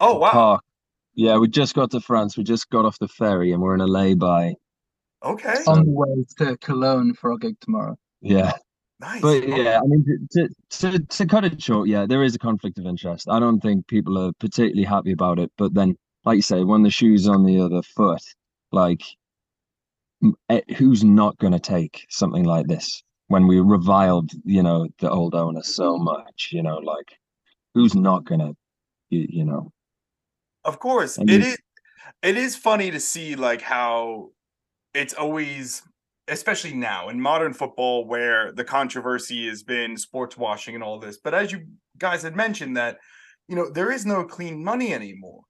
Oh 0.00 0.18
wow! 0.18 0.30
Park. 0.30 0.64
Yeah, 1.14 1.38
we 1.38 1.48
just 1.48 1.74
got 1.74 1.90
to 1.92 2.00
France. 2.00 2.36
We 2.36 2.44
just 2.44 2.68
got 2.70 2.84
off 2.84 2.98
the 2.98 3.08
ferry 3.08 3.52
and 3.52 3.62
we're 3.62 3.74
in 3.74 3.80
a 3.80 3.86
lay-by. 3.86 4.54
Okay. 5.24 5.54
On 5.66 5.84
the 5.84 5.90
way 5.90 6.24
to 6.38 6.56
Cologne 6.58 7.14
for 7.14 7.32
our 7.32 7.38
gig 7.38 7.58
tomorrow. 7.60 7.96
Yeah. 8.20 8.52
Nice. 9.00 9.20
But 9.20 9.46
yeah, 9.48 9.78
I 9.78 9.86
mean, 9.86 10.28
to, 10.32 10.48
to 10.70 10.98
to 10.98 11.26
cut 11.26 11.44
it 11.44 11.60
short, 11.60 11.88
yeah, 11.88 12.06
there 12.06 12.22
is 12.22 12.34
a 12.34 12.38
conflict 12.38 12.78
of 12.78 12.86
interest. 12.86 13.28
I 13.28 13.38
don't 13.38 13.60
think 13.60 13.86
people 13.88 14.16
are 14.18 14.32
particularly 14.38 14.84
happy 14.84 15.12
about 15.12 15.38
it. 15.38 15.50
But 15.58 15.74
then, 15.74 15.96
like 16.24 16.36
you 16.36 16.42
say, 16.42 16.64
when 16.64 16.82
the 16.82 16.90
shoe's 16.90 17.28
on 17.28 17.44
the 17.44 17.60
other 17.60 17.82
foot, 17.82 18.22
like, 18.72 19.02
eh, 20.48 20.62
who's 20.76 21.04
not 21.04 21.36
going 21.36 21.52
to 21.52 21.58
take 21.58 22.06
something 22.08 22.44
like 22.44 22.68
this 22.68 23.02
when 23.28 23.46
we 23.46 23.60
reviled, 23.60 24.30
you 24.44 24.62
know, 24.62 24.88
the 24.98 25.10
old 25.10 25.34
owner 25.34 25.62
so 25.62 25.98
much? 25.98 26.50
You 26.52 26.62
know, 26.62 26.78
like, 26.78 27.18
who's 27.74 27.94
not 27.94 28.24
going 28.24 28.40
to, 28.40 28.56
you, 29.10 29.26
you, 29.28 29.44
know? 29.44 29.72
Of 30.64 30.78
course, 30.78 31.18
it 31.18 31.30
is. 31.30 31.58
It 32.22 32.36
is 32.36 32.56
funny 32.56 32.90
to 32.90 32.98
see 32.98 33.36
like 33.36 33.60
how 33.60 34.30
it's 34.94 35.14
always 35.14 35.82
especially 36.28 36.74
now 36.74 37.08
in 37.08 37.20
modern 37.20 37.52
football 37.52 38.04
where 38.06 38.52
the 38.52 38.64
controversy 38.64 39.46
has 39.48 39.62
been 39.62 39.96
sports 39.96 40.36
washing 40.36 40.74
and 40.74 40.82
all 40.82 40.98
this 40.98 41.18
but 41.22 41.34
as 41.34 41.52
you 41.52 41.64
guys 41.98 42.22
had 42.22 42.34
mentioned 42.34 42.76
that 42.76 42.98
you 43.48 43.54
know 43.54 43.70
there 43.70 43.92
is 43.92 44.04
no 44.04 44.24
clean 44.24 44.62
money 44.64 44.92
anymore 44.92 45.42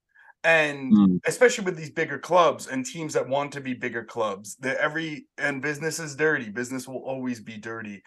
and 0.46 0.92
mm. 0.92 1.18
especially 1.26 1.64
with 1.64 1.76
these 1.76 1.90
bigger 1.90 2.20
clubs 2.20 2.68
and 2.68 2.86
teams 2.86 3.14
that 3.14 3.28
want 3.28 3.50
to 3.50 3.60
be 3.60 3.74
bigger 3.74 4.04
clubs 4.04 4.54
that 4.60 4.76
every 4.76 5.26
and 5.38 5.60
business 5.60 5.98
is 5.98 6.14
dirty 6.14 6.50
business 6.50 6.86
will 6.86 7.02
always 7.02 7.40
be 7.40 7.58
dirty. 7.58 8.02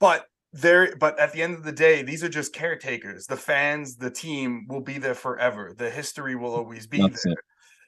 But 0.00 0.24
there 0.54 0.96
but 0.96 1.20
at 1.20 1.34
the 1.34 1.42
end 1.42 1.54
of 1.54 1.64
the 1.64 1.72
day 1.72 2.02
these 2.02 2.24
are 2.24 2.30
just 2.30 2.54
caretakers. 2.54 3.26
The 3.26 3.36
fans 3.36 3.96
the 3.96 4.10
team 4.10 4.64
will 4.70 4.80
be 4.80 4.96
there 4.96 5.14
forever. 5.14 5.74
The 5.76 5.90
history 5.90 6.34
will 6.34 6.54
always 6.54 6.86
be 6.86 6.98
that's 6.98 7.22
there. 7.22 7.34
it. 7.34 7.38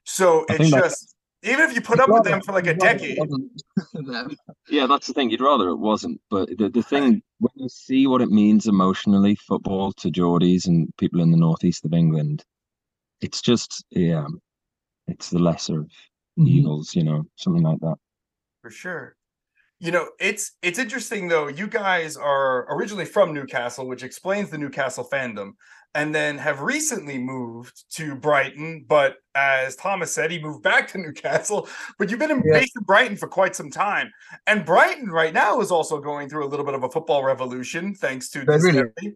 so 0.04 0.44
I 0.50 0.56
it's 0.56 0.70
just 0.70 1.14
even 1.42 1.60
if 1.60 1.74
you 1.74 1.80
put 1.80 1.98
up 1.98 2.10
with 2.10 2.24
them 2.24 2.42
for 2.42 2.52
like 2.52 2.66
a 2.66 2.74
decade 2.74 3.16
yeah 4.68 4.86
that's 4.86 5.06
the 5.06 5.14
thing. 5.14 5.30
You'd 5.30 5.40
rather 5.40 5.70
it 5.70 5.76
wasn't. 5.76 6.20
But 6.28 6.50
the, 6.58 6.68
the 6.68 6.82
thing 6.82 7.22
when 7.38 7.52
you 7.54 7.70
see 7.70 8.06
what 8.06 8.20
it 8.20 8.28
means 8.28 8.66
emotionally 8.66 9.34
football 9.36 9.92
to 9.92 10.10
geordies 10.10 10.66
and 10.66 10.94
people 10.98 11.22
in 11.22 11.30
the 11.30 11.38
northeast 11.38 11.86
of 11.86 11.94
england 11.94 12.44
it's 13.20 13.40
just 13.40 13.84
yeah, 13.90 14.26
it's 15.06 15.30
the 15.30 15.38
lesser 15.38 15.80
of 15.80 15.86
mm-hmm. 16.38 16.46
evils, 16.46 16.94
you 16.94 17.04
know, 17.04 17.24
something 17.36 17.62
like 17.62 17.80
that. 17.80 17.96
For 18.62 18.70
sure. 18.70 19.16
You 19.80 19.92
know, 19.92 20.08
it's 20.18 20.56
it's 20.62 20.78
interesting 20.78 21.28
though. 21.28 21.46
You 21.46 21.68
guys 21.68 22.16
are 22.16 22.66
originally 22.74 23.04
from 23.04 23.32
Newcastle, 23.32 23.86
which 23.86 24.02
explains 24.02 24.50
the 24.50 24.58
Newcastle 24.58 25.08
fandom, 25.10 25.52
and 25.94 26.12
then 26.12 26.36
have 26.36 26.62
recently 26.62 27.16
moved 27.16 27.84
to 27.94 28.16
Brighton. 28.16 28.86
But 28.88 29.18
as 29.36 29.76
Thomas 29.76 30.12
said, 30.12 30.32
he 30.32 30.40
moved 30.40 30.64
back 30.64 30.88
to 30.88 30.98
Newcastle. 30.98 31.68
But 31.96 32.10
you've 32.10 32.18
been 32.18 32.32
in, 32.32 32.42
yeah. 32.44 32.58
based 32.58 32.72
in 32.76 32.82
Brighton 32.82 33.16
for 33.16 33.28
quite 33.28 33.54
some 33.54 33.70
time, 33.70 34.10
and 34.48 34.64
Brighton 34.64 35.10
right 35.10 35.32
now 35.32 35.60
is 35.60 35.70
also 35.70 36.00
going 36.00 36.28
through 36.28 36.44
a 36.44 36.48
little 36.48 36.66
bit 36.66 36.74
of 36.74 36.82
a 36.82 36.90
football 36.90 37.22
revolution 37.22 37.94
thanks 37.94 38.30
to 38.30 38.44
this. 38.44 38.64
Really? 38.64 39.14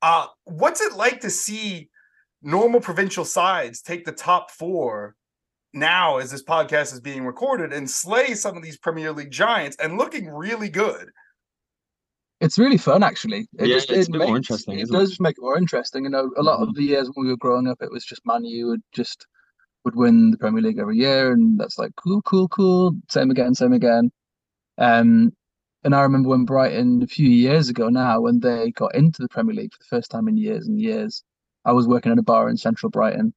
Uh, 0.00 0.26
what's 0.44 0.80
it 0.80 0.92
like 0.92 1.20
to 1.22 1.30
see 1.30 1.88
normal 2.44 2.80
provincial 2.80 3.24
sides 3.24 3.82
take 3.82 4.04
the 4.04 4.12
top 4.12 4.50
four 4.50 5.16
now 5.72 6.18
as 6.18 6.30
this 6.30 6.42
podcast 6.42 6.92
is 6.92 7.00
being 7.00 7.24
recorded 7.24 7.72
and 7.72 7.90
slay 7.90 8.34
some 8.34 8.56
of 8.56 8.62
these 8.62 8.78
Premier 8.78 9.12
League 9.12 9.30
giants 9.30 9.76
and 9.80 9.98
looking 9.98 10.28
really 10.28 10.68
good. 10.68 11.10
It's 12.40 12.58
really 12.58 12.76
fun, 12.76 13.02
actually. 13.02 13.48
It 13.58 13.68
yeah, 13.68 13.76
just, 13.76 13.90
it's 13.90 14.06
it 14.06 14.08
a 14.08 14.12
bit 14.12 14.18
makes, 14.18 14.28
more 14.28 14.36
interesting. 14.36 14.78
It 14.78 14.88
does 14.88 15.12
it? 15.12 15.20
make 15.20 15.38
it 15.38 15.42
more 15.42 15.56
interesting. 15.56 16.04
You 16.04 16.10
know, 16.10 16.30
a 16.36 16.42
lot 16.42 16.60
mm-hmm. 16.60 16.68
of 16.68 16.74
the 16.74 16.82
years 16.82 17.10
when 17.14 17.26
we 17.26 17.32
were 17.32 17.38
growing 17.38 17.68
up, 17.68 17.78
it 17.80 17.90
was 17.90 18.04
just 18.04 18.26
Man 18.26 18.44
U 18.44 18.68
would 18.68 18.82
just 18.92 19.26
would 19.84 19.96
win 19.96 20.30
the 20.30 20.38
Premier 20.38 20.62
League 20.62 20.78
every 20.78 20.98
year, 20.98 21.32
and 21.32 21.58
that's 21.58 21.78
like 21.78 21.92
cool, 21.96 22.22
cool, 22.22 22.48
cool. 22.48 22.96
Same 23.10 23.30
again, 23.30 23.54
same 23.54 23.72
again. 23.72 24.10
Um, 24.78 25.32
and 25.84 25.94
I 25.94 26.00
remember 26.02 26.30
when 26.30 26.44
Brighton 26.44 27.02
a 27.02 27.06
few 27.06 27.28
years 27.28 27.68
ago 27.68 27.88
now, 27.88 28.20
when 28.20 28.40
they 28.40 28.72
got 28.72 28.94
into 28.94 29.22
the 29.22 29.28
Premier 29.28 29.54
League 29.54 29.72
for 29.72 29.78
the 29.78 29.96
first 29.96 30.10
time 30.10 30.28
in 30.28 30.36
years 30.36 30.66
and 30.66 30.80
years, 30.80 31.22
I 31.64 31.72
was 31.72 31.86
working 31.86 32.12
at 32.12 32.18
a 32.18 32.22
bar 32.22 32.48
in 32.48 32.56
central 32.56 32.90
Brighton, 32.90 33.32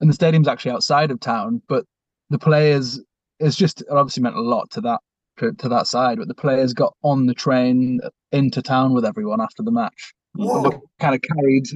and 0.00 0.10
the 0.10 0.14
stadium's 0.14 0.48
actually 0.48 0.72
outside 0.72 1.10
of 1.10 1.20
town. 1.20 1.62
But 1.68 1.84
the 2.30 2.38
players, 2.38 3.00
it's 3.38 3.56
just 3.56 3.82
it 3.82 3.88
obviously 3.90 4.22
meant 4.22 4.36
a 4.36 4.40
lot 4.40 4.70
to 4.72 4.80
that 4.82 5.00
to, 5.38 5.52
to 5.52 5.68
that 5.68 5.86
side. 5.86 6.18
But 6.18 6.28
the 6.28 6.34
players 6.34 6.74
got 6.74 6.94
on 7.02 7.26
the 7.26 7.34
train 7.34 8.00
into 8.32 8.62
town 8.62 8.94
with 8.94 9.04
everyone 9.04 9.40
after 9.40 9.62
the 9.62 9.72
match. 9.72 10.14
kind 10.98 11.14
of 11.14 11.22
carried 11.22 11.66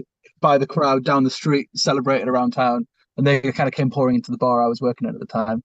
by 0.40 0.59
the 0.59 0.66
crowd 0.66 1.05
down 1.05 1.25
the 1.25 1.31
street, 1.31 1.69
celebrated 1.75 2.28
around 2.28 2.52
town, 2.52 2.87
and 3.16 3.26
they 3.26 3.40
kind 3.40 3.69
of 3.69 3.75
came 3.75 3.90
pouring 3.90 4.16
into 4.16 4.31
the 4.31 4.38
bar 4.38 4.62
I 4.62 4.66
was 4.66 4.81
working 4.81 5.09
at 5.09 5.14
at 5.14 5.21
the 5.21 5.26
time. 5.26 5.62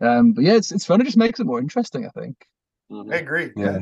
Um, 0.00 0.32
but 0.32 0.44
yeah, 0.44 0.54
it's 0.54 0.72
it's 0.72 0.86
fun. 0.86 1.00
It 1.00 1.04
just 1.04 1.16
makes 1.16 1.40
it 1.40 1.46
more 1.46 1.60
interesting, 1.60 2.06
I 2.06 2.20
think. 2.20 2.36
Mm-hmm. 2.90 3.12
I 3.12 3.16
agree. 3.16 3.50
Yeah. 3.56 3.78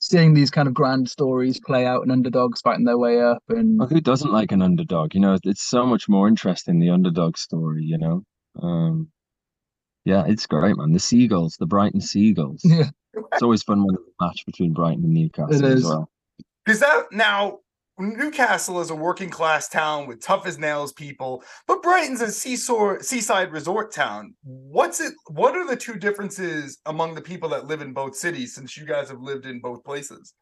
Seeing 0.00 0.34
these 0.34 0.50
kind 0.50 0.66
of 0.66 0.74
grand 0.74 1.10
stories 1.10 1.60
play 1.60 1.86
out 1.86 2.02
and 2.02 2.10
underdogs 2.10 2.60
fighting 2.60 2.84
their 2.84 2.98
way 2.98 3.20
up 3.20 3.42
and 3.48 3.78
well, 3.78 3.88
who 3.88 4.00
doesn't 4.00 4.32
like 4.32 4.52
an 4.52 4.62
underdog? 4.62 5.14
You 5.14 5.20
know, 5.20 5.38
it's 5.44 5.62
so 5.62 5.84
much 5.84 6.08
more 6.08 6.26
interesting 6.28 6.78
the 6.78 6.90
underdog 6.90 7.36
story, 7.36 7.84
you 7.84 7.98
know. 7.98 8.22
Um 8.62 9.08
yeah, 10.04 10.24
it's 10.26 10.46
great, 10.46 10.76
man. 10.76 10.92
The 10.92 11.00
Seagulls, 11.00 11.56
the 11.58 11.66
Brighton 11.66 12.00
Seagulls. 12.00 12.62
Yeah. 12.64 12.90
It's 13.32 13.42
always 13.42 13.62
fun 13.62 13.78
when 13.78 13.94
there's 13.94 14.06
a 14.20 14.24
match 14.24 14.44
between 14.44 14.74
Brighton 14.74 15.02
and 15.02 15.14
Newcastle 15.14 15.54
it 15.54 15.64
is. 15.64 15.76
as 15.76 15.84
well. 15.84 16.10
Because 16.64 16.80
that 16.80 17.04
now 17.12 17.60
Newcastle 17.98 18.80
is 18.80 18.90
a 18.90 18.94
working 18.94 19.30
class 19.30 19.68
town 19.68 20.06
with 20.06 20.20
tough 20.20 20.46
as 20.46 20.58
nails 20.58 20.92
people, 20.92 21.42
but 21.66 21.82
Brighton's 21.82 22.20
a 22.20 22.30
seashore, 22.30 23.02
seaside 23.02 23.52
resort 23.52 23.90
town. 23.90 24.34
What's 24.42 25.00
it? 25.00 25.14
What 25.28 25.56
are 25.56 25.66
the 25.66 25.76
two 25.76 25.96
differences 25.96 26.78
among 26.84 27.14
the 27.14 27.22
people 27.22 27.48
that 27.50 27.66
live 27.66 27.80
in 27.80 27.94
both 27.94 28.14
cities? 28.14 28.54
Since 28.54 28.76
you 28.76 28.84
guys 28.84 29.08
have 29.08 29.20
lived 29.20 29.46
in 29.46 29.60
both 29.60 29.82
places. 29.82 30.34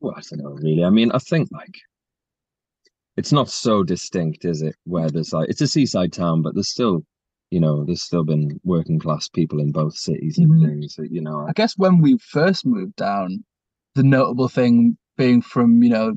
Well, 0.00 0.14
I 0.16 0.22
don't 0.30 0.42
know 0.42 0.50
really. 0.50 0.82
I 0.82 0.90
mean, 0.90 1.12
I 1.12 1.18
think 1.18 1.48
like 1.52 1.76
it's 3.18 3.32
not 3.32 3.50
so 3.50 3.82
distinct, 3.82 4.46
is 4.46 4.62
it? 4.62 4.76
Where 4.84 5.10
there's 5.10 5.34
like 5.34 5.50
it's 5.50 5.60
a 5.60 5.68
seaside 5.68 6.12
town, 6.12 6.40
but 6.40 6.54
there's 6.54 6.70
still, 6.70 7.04
you 7.50 7.60
know, 7.60 7.84
there's 7.84 8.02
still 8.02 8.24
been 8.24 8.58
working 8.64 8.98
class 8.98 9.28
people 9.28 9.60
in 9.60 9.72
both 9.72 9.94
cities 9.94 10.38
and 10.38 10.50
mm-hmm. 10.50 10.66
things. 10.66 10.96
You 11.10 11.20
know, 11.20 11.46
I 11.46 11.52
guess 11.52 11.76
when 11.76 12.00
we 12.00 12.16
first 12.16 12.64
moved 12.64 12.96
down, 12.96 13.44
the 13.94 14.02
notable 14.02 14.48
thing 14.48 14.96
being 15.16 15.42
from 15.42 15.82
you 15.82 15.90
know 15.90 16.14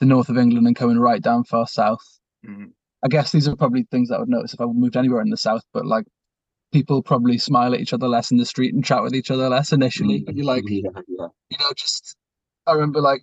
the 0.00 0.06
north 0.06 0.28
of 0.28 0.38
England 0.38 0.66
and 0.66 0.76
coming 0.76 0.98
right 0.98 1.22
down 1.22 1.44
far 1.44 1.66
south. 1.66 2.02
Mm-hmm. 2.46 2.66
I 3.04 3.08
guess 3.08 3.32
these 3.32 3.48
are 3.48 3.56
probably 3.56 3.86
things 3.90 4.08
that 4.08 4.16
I 4.16 4.20
would 4.20 4.28
notice 4.28 4.54
if 4.54 4.60
I 4.60 4.66
moved 4.66 4.96
anywhere 4.96 5.22
in 5.22 5.30
the 5.30 5.36
south. 5.36 5.62
But 5.72 5.86
like 5.86 6.04
people 6.72 7.02
probably 7.02 7.38
smile 7.38 7.74
at 7.74 7.80
each 7.80 7.92
other 7.92 8.08
less 8.08 8.30
in 8.30 8.36
the 8.36 8.44
street 8.44 8.74
and 8.74 8.84
chat 8.84 9.02
with 9.02 9.14
each 9.14 9.30
other 9.30 9.48
less 9.48 9.72
initially. 9.72 10.20
Mm-hmm. 10.20 10.36
You're 10.36 10.46
like, 10.46 10.64
yeah, 10.68 10.90
yeah. 11.08 11.26
you 11.50 11.58
know, 11.58 11.72
just 11.76 12.16
I 12.66 12.72
remember 12.72 13.00
like 13.00 13.22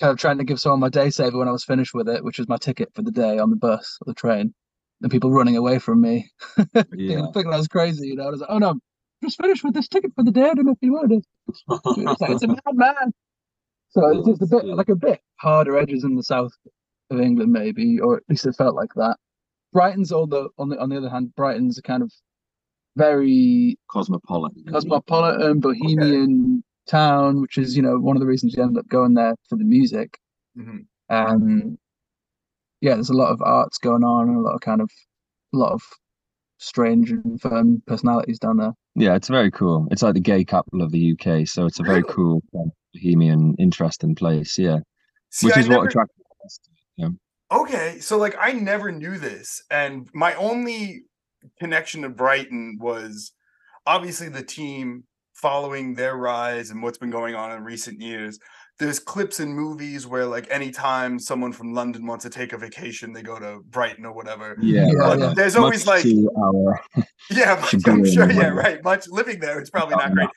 kind 0.00 0.10
of 0.10 0.18
trying 0.18 0.38
to 0.38 0.44
give 0.44 0.60
someone 0.60 0.80
my 0.80 0.88
day 0.88 1.10
saver 1.10 1.38
when 1.38 1.48
I 1.48 1.52
was 1.52 1.64
finished 1.64 1.94
with 1.94 2.08
it, 2.08 2.24
which 2.24 2.38
was 2.38 2.48
my 2.48 2.56
ticket 2.56 2.90
for 2.94 3.02
the 3.02 3.10
day 3.10 3.38
on 3.38 3.50
the 3.50 3.56
bus 3.56 3.98
or 4.00 4.10
the 4.10 4.14
train, 4.14 4.54
and 5.02 5.10
people 5.10 5.30
running 5.30 5.56
away 5.56 5.78
from 5.78 6.00
me, 6.00 6.30
yeah. 6.94 7.22
thinking 7.32 7.52
I 7.52 7.56
was 7.56 7.68
crazy. 7.68 8.08
You 8.08 8.16
know, 8.16 8.26
I 8.26 8.30
was 8.30 8.40
like, 8.40 8.50
oh 8.50 8.58
no, 8.58 8.70
I'm 8.70 8.80
just 9.22 9.40
finished 9.40 9.64
with 9.64 9.74
this 9.74 9.88
ticket 9.88 10.12
for 10.14 10.24
the 10.24 10.30
day. 10.30 10.48
I 10.48 10.54
don't 10.54 10.66
know 10.66 10.72
if 10.72 10.78
you 10.80 10.92
wanted 10.92 11.18
it. 11.18 11.24
it's, 11.70 12.20
like, 12.20 12.30
it's 12.30 12.42
a 12.42 12.48
madman. 12.48 13.12
So 13.90 14.06
it's 14.10 14.28
just 14.28 14.42
a 14.42 14.56
bit 14.56 14.66
like 14.66 14.88
a 14.88 14.96
bit 14.96 15.20
harder 15.36 15.78
edges 15.78 16.04
in 16.04 16.14
the 16.14 16.22
south 16.22 16.52
of 17.10 17.20
England, 17.20 17.52
maybe, 17.52 17.98
or 18.00 18.16
at 18.16 18.22
least 18.28 18.46
it 18.46 18.56
felt 18.56 18.74
like 18.74 18.92
that. 18.96 19.16
Brighton's 19.72 20.12
all 20.12 20.26
the 20.26 20.48
on 20.58 20.68
the 20.68 20.78
on 20.78 20.88
the 20.88 20.96
other 20.96 21.10
hand, 21.10 21.34
Brighton's 21.34 21.78
a 21.78 21.82
kind 21.82 22.02
of 22.02 22.12
very 22.96 23.78
cosmopolitan, 23.90 24.64
cosmopolitan, 24.70 25.60
bohemian 25.60 26.62
okay. 26.88 26.98
town, 26.98 27.40
which 27.40 27.58
is 27.58 27.76
you 27.76 27.82
know 27.82 27.98
one 27.98 28.16
of 28.16 28.20
the 28.20 28.26
reasons 28.26 28.54
you 28.56 28.62
end 28.62 28.78
up 28.78 28.88
going 28.88 29.14
there 29.14 29.34
for 29.48 29.56
the 29.56 29.64
music. 29.64 30.18
Mm-hmm. 30.58 30.78
Um, 31.10 31.78
yeah, 32.80 32.94
there's 32.94 33.10
a 33.10 33.16
lot 33.16 33.32
of 33.32 33.42
arts 33.42 33.78
going 33.78 34.04
on 34.04 34.28
and 34.28 34.38
a 34.38 34.40
lot 34.40 34.54
of 34.54 34.60
kind 34.60 34.80
of 34.80 34.90
a 35.54 35.56
lot 35.56 35.72
of 35.72 35.82
strange 36.58 37.10
and 37.10 37.40
fun 37.40 37.82
personalities 37.86 38.38
down 38.38 38.58
there. 38.58 38.72
Yeah, 38.98 39.14
it's 39.14 39.28
very 39.28 39.50
cool. 39.50 39.86
It's 39.90 40.02
like 40.02 40.14
the 40.14 40.20
gay 40.20 40.44
capital 40.44 40.82
of 40.82 40.90
the 40.90 41.12
UK, 41.12 41.46
so 41.46 41.66
it's 41.66 41.78
a 41.78 41.84
very 41.84 42.02
cool 42.02 42.42
bohemian, 42.92 43.54
interesting 43.58 44.14
place. 44.14 44.58
Yeah, 44.58 44.78
See, 45.30 45.46
which 45.46 45.56
I 45.56 45.60
is 45.60 45.68
never... 45.68 45.80
what 45.80 45.88
attracted 45.88 46.24
us. 46.44 46.60
Yeah. 46.96 47.08
Okay, 47.52 47.98
so 48.00 48.18
like 48.18 48.36
I 48.38 48.52
never 48.52 48.90
knew 48.90 49.18
this, 49.18 49.62
and 49.70 50.08
my 50.12 50.34
only 50.34 51.02
connection 51.60 52.02
to 52.02 52.08
Brighton 52.08 52.78
was 52.80 53.32
obviously 53.86 54.28
the 54.28 54.42
team 54.42 55.04
following 55.40 55.94
their 55.94 56.16
rise 56.16 56.70
and 56.70 56.82
what's 56.82 56.98
been 56.98 57.10
going 57.10 57.34
on 57.34 57.52
in 57.52 57.62
recent 57.62 58.00
years 58.00 58.38
there's 58.78 59.00
clips 59.00 59.40
in 59.40 59.52
movies 59.52 60.06
where 60.06 60.24
like 60.24 60.46
anytime 60.50 61.18
someone 61.18 61.52
from 61.52 61.74
London 61.74 62.06
wants 62.06 62.22
to 62.24 62.30
take 62.30 62.52
a 62.52 62.58
vacation, 62.58 63.12
they 63.12 63.22
go 63.22 63.38
to 63.38 63.60
Brighton 63.70 64.06
or 64.06 64.12
whatever. 64.12 64.56
Yeah. 64.60 64.86
yeah. 64.86 65.32
There's 65.34 65.54
Much 65.54 65.62
always 65.62 65.86
like 65.86 66.06
our 66.36 66.80
Yeah, 67.30 67.64
I'm 67.86 68.04
sure, 68.04 68.30
yeah, 68.30 68.48
right. 68.48 68.82
Much 68.84 69.08
living 69.08 69.40
there, 69.40 69.58
it's 69.58 69.70
probably 69.70 69.96
not 69.96 70.12
great. 70.12 70.28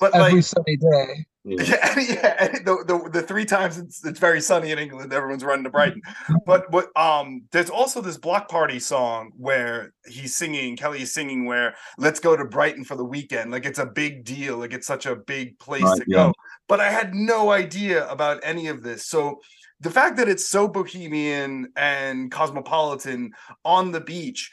But 0.00 0.14
every 0.14 0.34
like, 0.34 0.44
sunny 0.44 0.76
day. 0.76 1.26
Yeah, 1.48 1.98
yeah. 1.98 2.48
The, 2.64 2.84
the, 2.86 3.10
the 3.12 3.22
three 3.22 3.44
times 3.44 3.78
it's, 3.78 4.04
it's 4.04 4.18
very 4.18 4.40
sunny 4.40 4.72
in 4.72 4.78
England, 4.78 5.12
everyone's 5.12 5.44
running 5.44 5.64
to 5.64 5.70
Brighton. 5.70 6.02
but 6.46 6.70
what 6.72 6.96
um 6.96 7.44
there's 7.52 7.70
also 7.70 8.00
this 8.00 8.18
Bloc 8.18 8.48
Party 8.48 8.80
song 8.80 9.30
where 9.36 9.92
he's 10.06 10.34
singing, 10.34 10.76
Kele 10.76 11.00
is 11.00 11.14
singing 11.14 11.44
where 11.44 11.76
let's 11.98 12.18
go 12.18 12.36
to 12.36 12.44
Brighton 12.44 12.84
for 12.84 12.96
the 12.96 13.04
weekend. 13.04 13.52
Like 13.52 13.64
it's 13.64 13.78
a 13.78 13.86
big 13.86 14.24
deal. 14.24 14.58
Like 14.58 14.72
it's 14.72 14.86
such 14.86 15.06
a 15.06 15.14
big 15.14 15.58
place 15.58 15.82
right, 15.84 15.98
to 15.98 16.04
yeah. 16.08 16.16
go 16.16 16.32
but 16.68 16.80
I 16.80 16.90
had 16.90 17.14
no 17.14 17.50
idea 17.50 18.08
about 18.08 18.40
any 18.42 18.68
of 18.68 18.82
this. 18.82 19.06
So 19.06 19.40
the 19.80 19.90
fact 19.90 20.16
that 20.16 20.28
it's 20.28 20.48
so 20.48 20.68
bohemian 20.68 21.72
and 21.76 22.30
cosmopolitan 22.30 23.32
on 23.64 23.92
the 23.92 24.00
beach, 24.00 24.50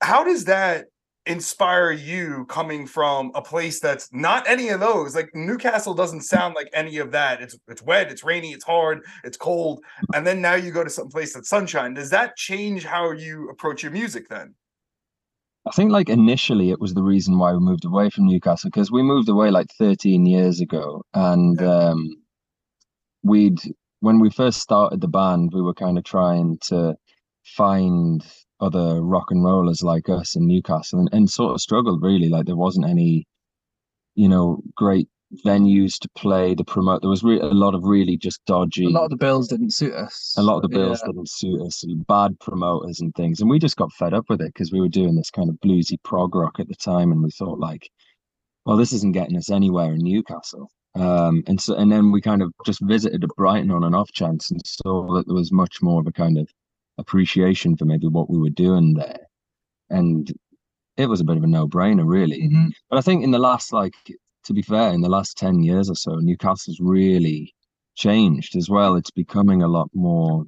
how 0.00 0.24
does 0.24 0.44
that 0.44 0.86
inspire 1.26 1.90
you 1.90 2.44
coming 2.46 2.86
from 2.86 3.32
a 3.34 3.42
place 3.42 3.80
that's 3.80 4.08
not 4.12 4.48
any 4.48 4.68
of 4.68 4.80
those? 4.80 5.14
Like 5.14 5.34
Newcastle 5.34 5.94
doesn't 5.94 6.22
sound 6.22 6.54
like 6.54 6.68
any 6.72 6.98
of 6.98 7.12
that. 7.12 7.40
It's 7.40 7.56
it's 7.68 7.82
wet, 7.82 8.10
it's 8.10 8.24
rainy, 8.24 8.52
it's 8.52 8.64
hard, 8.64 9.04
it's 9.22 9.36
cold, 9.36 9.82
and 10.14 10.26
then 10.26 10.40
now 10.40 10.54
you 10.54 10.70
go 10.70 10.84
to 10.84 10.90
some 10.90 11.08
place 11.08 11.34
that's 11.34 11.48
sunshine. 11.48 11.94
Does 11.94 12.10
that 12.10 12.36
change 12.36 12.84
how 12.84 13.12
you 13.12 13.48
approach 13.48 13.82
your 13.82 13.92
music 13.92 14.28
then? 14.28 14.54
I 15.66 15.70
think 15.70 15.90
like 15.90 16.10
initially 16.10 16.70
it 16.70 16.80
was 16.80 16.92
the 16.92 17.02
reason 17.02 17.38
why 17.38 17.52
we 17.52 17.58
moved 17.58 17.86
away 17.86 18.10
from 18.10 18.26
Newcastle 18.26 18.70
because 18.70 18.90
we 18.90 19.02
moved 19.02 19.28
away 19.28 19.50
like 19.50 19.68
13 19.78 20.26
years 20.26 20.60
ago 20.60 21.02
and 21.14 21.60
um 21.62 22.22
we'd 23.22 23.58
when 24.00 24.20
we 24.20 24.28
first 24.28 24.60
started 24.60 25.00
the 25.00 25.08
band 25.08 25.52
we 25.54 25.62
were 25.62 25.72
kind 25.72 25.96
of 25.96 26.04
trying 26.04 26.58
to 26.64 26.94
find 27.44 28.22
other 28.60 29.02
rock 29.02 29.30
and 29.30 29.44
rollers 29.44 29.82
like 29.82 30.08
us 30.08 30.36
in 30.36 30.46
Newcastle 30.46 31.00
and, 31.00 31.08
and 31.12 31.30
sort 31.30 31.54
of 31.54 31.60
struggled 31.60 32.02
really. 32.02 32.28
Like 32.28 32.46
there 32.46 32.56
wasn't 32.56 32.86
any, 32.86 33.26
you 34.14 34.28
know, 34.28 34.62
great 34.76 35.08
venues 35.44 35.98
to 35.98 36.08
play 36.16 36.54
the 36.54 36.64
promote. 36.64 37.00
There 37.00 37.10
was 37.10 37.24
re- 37.24 37.40
a 37.40 37.46
lot 37.46 37.74
of 37.74 37.82
really 37.84 38.16
just 38.16 38.44
dodgy. 38.46 38.86
A 38.86 38.90
lot 38.90 39.04
of 39.04 39.10
the 39.10 39.16
bills 39.16 39.48
didn't 39.48 39.72
suit 39.72 39.92
us. 39.94 40.34
A 40.38 40.42
lot 40.42 40.56
of 40.56 40.62
the 40.62 40.68
bills 40.68 41.00
Yeah. 41.02 41.08
didn't 41.12 41.28
suit 41.28 41.60
us. 41.62 41.84
Bad 42.06 42.38
promoters 42.38 43.00
and 43.00 43.12
things, 43.14 43.40
and 43.40 43.50
we 43.50 43.58
just 43.58 43.76
got 43.76 43.92
fed 43.92 44.14
up 44.14 44.26
with 44.28 44.40
it 44.40 44.52
because 44.54 44.70
we 44.70 44.80
were 44.80 44.88
doing 44.88 45.16
this 45.16 45.30
kind 45.30 45.50
of 45.50 45.56
bluesy 45.56 45.96
prog 46.04 46.34
rock 46.34 46.60
at 46.60 46.68
the 46.68 46.76
time, 46.76 47.10
and 47.10 47.22
we 47.22 47.30
thought 47.30 47.58
like, 47.58 47.90
well, 48.64 48.76
this 48.76 48.92
isn't 48.92 49.12
getting 49.12 49.36
us 49.36 49.50
anywhere 49.50 49.92
in 49.92 49.98
Newcastle. 50.04 50.70
Um, 50.94 51.42
and 51.48 51.60
so, 51.60 51.74
and 51.74 51.90
then 51.90 52.12
we 52.12 52.20
kind 52.20 52.40
of 52.40 52.52
just 52.64 52.80
visited 52.82 53.24
a 53.24 53.28
Brighton 53.36 53.72
on 53.72 53.82
an 53.82 53.94
off 53.94 54.12
chance 54.12 54.52
and 54.52 54.60
saw 54.64 55.12
that 55.16 55.26
there 55.26 55.34
was 55.34 55.50
much 55.50 55.82
more 55.82 56.00
of 56.00 56.06
a 56.06 56.12
kind 56.12 56.38
of 56.38 56.48
appreciation 56.98 57.76
for 57.76 57.84
maybe 57.86 58.06
what 58.08 58.30
we 58.30 58.38
were 58.38 58.50
doing 58.50 58.94
there, 58.94 59.18
and 59.90 60.32
it 60.96 61.08
was 61.08 61.20
a 61.20 61.24
bit 61.24 61.36
of 61.38 61.44
a 61.44 61.48
no 61.48 61.68
brainer, 61.68 62.06
really. 62.06 62.48
Mhm. 62.48 62.72
But 62.90 62.98
I 62.98 63.02
think 63.02 63.24
in 63.24 63.32
the 63.32 63.38
last, 63.40 63.72
like, 63.72 63.94
to 64.44 64.54
be 64.54 64.62
fair, 64.62 64.92
in 64.92 65.00
the 65.02 65.08
last 65.10 65.36
10 65.38 65.62
years 65.62 65.90
or 65.90 65.96
so, 65.96 66.16
Newcastle's 66.16 66.80
really 66.80 67.54
changed 67.96 68.56
as 68.56 68.70
well. 68.70 68.96
It's 68.96 69.10
becoming 69.10 69.62
a 69.62 69.68
lot 69.68 69.90
more, 69.94 70.44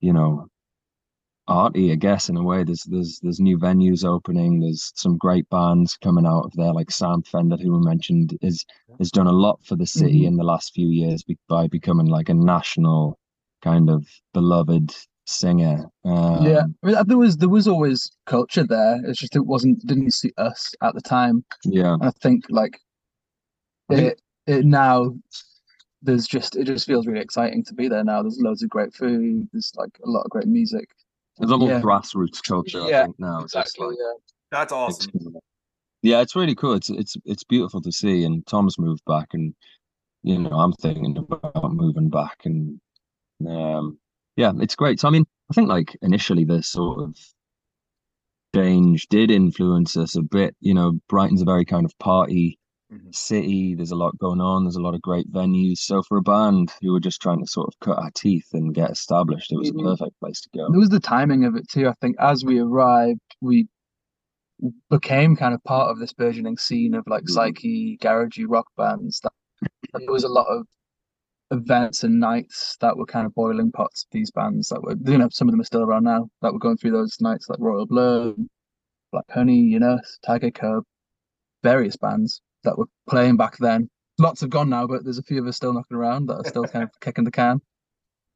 you 0.00 0.12
know, 0.12 0.46
arty, 1.48 1.92
I 1.92 1.96
guess, 1.96 2.28
in 2.28 2.36
a 2.36 2.42
way. 2.44 2.64
There's 2.64 2.84
there's 2.84 3.18
there's 3.22 3.40
new 3.40 3.58
venues 3.58 4.04
opening, 4.04 4.60
there's 4.60 4.92
some 4.94 5.16
great 5.18 5.48
bands 5.50 5.96
coming 5.96 6.26
out 6.26 6.44
of 6.46 6.52
there, 6.54 6.72
like 6.72 6.90
Sam 6.90 7.22
Fender, 7.22 7.56
who 7.56 7.72
we 7.78 7.84
mentioned, 7.84 8.38
is 8.42 8.64
has 8.98 9.10
done 9.10 9.26
a 9.26 9.32
lot 9.32 9.62
for 9.64 9.76
the 9.76 9.86
city 9.86 10.22
Mhm. 10.22 10.28
in 10.28 10.36
the 10.36 10.44
last 10.44 10.72
few 10.74 10.88
years 10.88 11.24
by 11.48 11.66
becoming 11.68 12.06
like 12.06 12.28
a 12.28 12.34
national 12.34 13.18
kind 13.62 13.90
of 13.90 14.06
beloved 14.34 14.94
singer. 15.30 15.84
Um, 16.04 16.44
yeah, 16.46 16.62
I 16.82 16.86
mean, 16.86 16.96
there 17.06 17.18
was 17.18 17.36
there 17.36 17.48
was 17.48 17.68
always 17.68 18.10
culture 18.26 18.64
there. 18.64 19.00
It's 19.04 19.18
just 19.18 19.36
it 19.36 19.46
wasn't 19.46 19.84
didn't 19.86 20.12
suit 20.14 20.34
us 20.38 20.74
at 20.82 20.94
the 20.94 21.00
time. 21.00 21.44
Yeah. 21.64 21.94
And 21.94 22.04
I 22.04 22.10
think 22.22 22.44
like 22.48 22.80
it 23.90 24.20
it 24.46 24.64
now 24.64 25.14
there's 26.02 26.26
just 26.26 26.56
it 26.56 26.64
just 26.64 26.86
feels 26.86 27.06
really 27.06 27.20
exciting 27.20 27.64
to 27.64 27.74
be 27.74 27.88
there 27.88 28.04
now. 28.04 28.22
There's 28.22 28.40
loads 28.40 28.62
of 28.62 28.70
great 28.70 28.94
food. 28.94 29.48
There's 29.52 29.72
like 29.76 29.90
a 30.04 30.08
lot 30.10 30.22
of 30.22 30.30
great 30.30 30.46
music. 30.46 30.88
There's 31.38 31.50
a 31.50 31.56
lot 31.56 31.68
Yeah. 31.68 31.80
grassroots 31.80 32.42
culture, 32.42 32.82
I 32.82 32.88
Yeah, 32.88 33.04
think, 33.04 33.18
now. 33.18 33.40
It's 33.42 33.52
just 33.52 33.78
like 33.78 33.96
yeah. 33.98 34.12
That's 34.50 34.72
awesome. 34.72 35.10
cool. 35.12 35.42
yeah, 36.02 36.20
it's 36.20 36.34
really 36.34 36.54
cool. 36.56 36.74
It's 36.74 36.90
it's 36.90 37.16
it's 37.24 37.44
beautiful 37.44 37.80
to 37.82 37.92
see. 37.92 38.24
And 38.24 38.44
Tom's 38.46 38.78
moved 38.78 39.04
back, 39.06 39.28
and 39.32 39.54
you 40.22 40.38
know, 40.38 40.50
I'm 40.50 40.72
thinking 40.72 41.16
about 41.16 41.72
moving 41.72 42.08
back, 42.10 42.38
and 42.44 42.80
um, 43.46 43.98
yeah, 44.36 44.52
it's 44.60 44.76
great. 44.76 45.00
So 45.00 45.08
I 45.08 45.10
mean, 45.10 45.24
I 45.50 45.54
think 45.54 45.68
like 45.68 45.96
initially 46.02 46.44
the 46.44 46.62
sort 46.62 47.00
of 47.00 47.16
change 48.54 49.06
did 49.08 49.30
influence 49.30 49.96
us 49.96 50.16
a 50.16 50.22
bit. 50.22 50.56
You 50.60 50.74
know, 50.74 50.98
Brighton's 51.08 51.42
a 51.42 51.44
very 51.46 51.64
kind 51.64 51.84
of 51.84 51.96
party 51.98 52.58
Mhm. 52.92 53.14
city. 53.14 53.74
There's 53.74 53.92
a 53.92 53.96
lot 53.96 54.18
going 54.18 54.40
on. 54.40 54.64
There's 54.64 54.76
a 54.76 54.82
lot 54.82 54.94
of 54.94 55.02
great 55.02 55.30
venues. 55.32 55.78
So 55.78 56.02
for 56.02 56.18
a 56.18 56.22
band 56.22 56.72
who 56.82 56.92
were 56.92 57.00
just 57.00 57.20
trying 57.20 57.40
to 57.40 57.46
sort 57.46 57.68
of 57.68 57.78
cut 57.80 57.98
our 57.98 58.10
teeth 58.14 58.48
and 58.52 58.74
get 58.74 58.90
established, 58.90 59.52
it 59.52 59.58
was 59.58 59.70
Mhm. 59.70 59.80
a 59.80 59.82
perfect 59.84 60.18
place 60.20 60.40
to 60.40 60.48
go. 60.54 60.66
It 60.66 60.76
was 60.76 60.88
the 60.88 61.00
timing 61.00 61.44
of 61.44 61.54
it 61.54 61.68
too. 61.68 61.88
I 61.88 61.94
think 62.00 62.16
as 62.18 62.44
we 62.44 62.58
arrived, 62.58 63.20
we 63.40 63.68
became 64.90 65.36
kind 65.36 65.54
of 65.54 65.62
part 65.64 65.90
of 65.90 65.98
this 65.98 66.12
burgeoning 66.12 66.58
scene 66.58 66.94
of 66.94 67.06
like 67.06 67.24
Mhm. 67.24 67.30
psyche, 67.30 67.98
garagey 67.98 68.44
rock 68.48 68.66
bands. 68.76 69.20
That, 69.20 69.32
and 69.94 70.02
there 70.02 70.12
was 70.12 70.24
a 70.24 70.28
lot 70.28 70.46
of 70.48 70.66
events 71.50 72.04
and 72.04 72.20
nights 72.20 72.76
that 72.80 72.96
were 72.96 73.06
kind 73.06 73.26
of 73.26 73.34
boiling 73.34 73.72
pots. 73.72 74.04
of 74.04 74.08
These 74.12 74.30
bands 74.30 74.68
that 74.68 74.82
were, 74.82 74.94
you 75.04 75.18
know, 75.18 75.28
some 75.30 75.48
of 75.48 75.52
them 75.52 75.60
are 75.60 75.64
still 75.64 75.82
around 75.82 76.04
now. 76.04 76.28
That 76.42 76.52
were 76.52 76.58
going 76.58 76.76
through 76.76 76.92
those 76.92 77.20
nights, 77.20 77.48
like 77.48 77.58
Royal 77.60 77.86
Blood, 77.86 78.36
Black 79.12 79.30
Honey, 79.30 79.60
you 79.60 79.78
know, 79.78 79.98
Tigercub, 80.26 80.82
various 81.62 81.96
bands 81.96 82.40
that 82.64 82.78
were 82.78 82.86
playing 83.08 83.36
back 83.36 83.56
then. 83.58 83.88
Lots 84.18 84.40
have 84.42 84.50
gone 84.50 84.68
now, 84.68 84.86
but 84.86 85.04
there's 85.04 85.18
a 85.18 85.22
few 85.22 85.40
of 85.40 85.46
us 85.46 85.56
still 85.56 85.72
knocking 85.72 85.96
around 85.96 86.26
that 86.26 86.34
are 86.34 86.48
still 86.48 86.64
kind 86.64 86.84
of 86.84 86.90
kicking 87.00 87.24
the 87.24 87.30
can. 87.30 87.60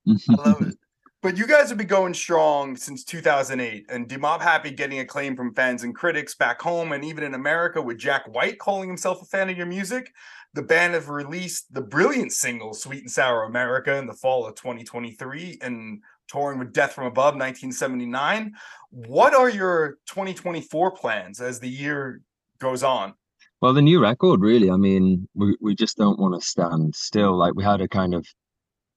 I 0.09 0.35
love 0.35 0.62
it. 0.62 0.75
But 1.25 1.38
you 1.38 1.47
guys 1.47 1.71
have 1.71 1.79
been 1.79 1.87
going 1.87 2.12
strong 2.12 2.77
since 2.77 3.03
2008, 3.03 3.87
and 3.88 4.07
Demob 4.07 4.43
Happy 4.43 4.71
getting 4.71 4.99
acclaim 4.99 5.35
from 5.35 5.55
fans 5.55 5.83
and 5.83 5.95
critics 5.95 6.35
back 6.35 6.61
home 6.61 6.93
and 6.93 7.03
even 7.03 7.25
in 7.25 7.33
America, 7.33 7.81
with 7.81 7.97
Jack 7.97 8.27
White 8.27 8.59
calling 8.59 8.91
himself 8.91 9.23
a 9.23 9.25
fan 9.25 9.49
of 9.49 9.57
your 9.57 9.65
music. 9.65 10.12
The 10.55 10.62
band 10.62 10.95
have 10.95 11.09
released 11.09 11.75
the 11.75 11.81
brilliant 11.81 12.33
single 12.33 12.75
"Sweet 12.75 13.01
and 13.01 13.11
Sour 13.11 13.43
America" 13.43 13.97
in 13.97 14.07
the 14.07 14.14
fall 14.14 14.47
of 14.47 14.55
2023, 14.55 15.59
and 15.61 16.01
touring 16.29 16.61
with 16.61 16.73
Death 16.73 16.93
from 16.93 17.07
Above 17.07 17.35
1979. 17.35 18.55
What 18.90 19.35
are 19.35 19.51
your 19.51 19.99
2024 20.07 20.93
plans 20.93 21.40
as 21.40 21.59
the 21.59 21.69
year 21.69 22.23
goes 22.61 22.85
on? 22.85 23.14
Well, 23.61 23.75
the 23.75 23.83
new 23.83 24.01
record, 24.01 24.40
really. 24.40 24.71
I 24.71 24.77
mean, 24.77 25.29
we 25.35 25.57
we 25.61 25.75
just 25.75 25.97
don't 25.97 26.21
want 26.21 26.40
to 26.40 26.47
stand 26.47 26.95
still. 26.95 27.37
Like 27.37 27.55
we 27.55 27.64
had 27.64 27.81
a 27.81 27.88
kind 27.88 28.14
of, 28.14 28.27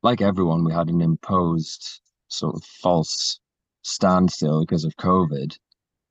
like 0.04 0.22
everyone, 0.22 0.64
we 0.64 0.74
had 0.74 0.90
an 0.90 1.02
imposed 1.02 2.02
sort 2.28 2.56
of 2.56 2.64
false 2.64 3.40
standstill 3.82 4.62
because 4.62 4.84
of 4.84 4.96
COVID. 4.98 5.58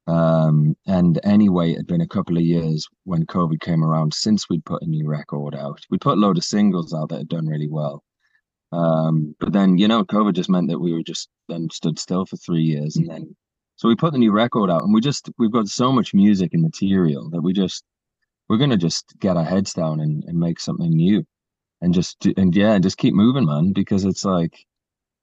Um, 0.07 0.77
and 0.87 1.19
anyway, 1.25 1.73
it 1.73 1.79
had 1.79 1.87
been 1.87 2.01
a 2.01 2.07
couple 2.09 2.37
of 2.37 2.43
years 2.45 2.87
when 3.05 3.27
COVID 3.27 3.61
came 3.61 3.85
around 3.85 4.15
since 4.15 4.49
we'd 4.49 4.65
put 4.65 4.83
a 4.83 4.87
new 4.87 5.07
record 5.09 5.55
out. 5.55 5.81
We'd 5.91 6.01
put 6.01 6.17
a 6.17 6.21
load 6.21 6.39
of 6.39 6.45
singles 6.45 6.95
out 6.95 7.09
that 7.09 7.19
had 7.19 7.29
done 7.29 7.47
really 7.47 7.69
well. 7.69 8.05
Um, 8.73 9.35
but 9.41 9.53
then, 9.53 9.79
you 9.79 9.89
know, 9.89 10.05
COVID 10.05 10.35
just 10.35 10.51
meant 10.51 10.69
that 10.69 10.79
we 10.79 10.93
were 10.93 11.03
just 11.03 11.29
then 11.49 11.69
stood 11.71 11.99
still 11.99 12.27
for 12.27 12.37
three 12.37 12.63
years. 12.63 12.97
And 12.97 13.09
then, 13.09 13.37
so 13.77 13.89
we 13.89 13.97
put 13.97 14.13
the 14.13 14.19
new 14.19 14.33
record 14.33 14.71
out 14.71 14.83
and 14.83 14.95
we 14.95 15.01
just, 15.01 15.31
we've 15.39 15.53
got 15.53 15.69
so 15.69 15.93
much 15.93 16.15
music 16.15 16.51
and 16.53 16.63
material 16.63 17.31
that 17.31 17.43
we 17.43 17.53
just, 17.53 17.85
we're 18.49 18.59
gonna 18.59 18.77
just 18.77 19.15
get 19.19 19.37
our 19.37 19.45
heads 19.45 19.73
down 19.73 20.01
and, 20.01 20.23
and 20.25 20.39
make 20.39 20.61
something 20.61 20.91
new 20.91 21.25
and 21.81 21.95
just 21.95 22.19
do, 22.21 22.33
and 22.37 22.55
yeah 22.55 22.79
just 22.79 22.99
keep 22.99 23.15
moving 23.15 23.47
man 23.47 23.73
because 23.73 24.05
it's 24.05 24.25
like 24.25 24.65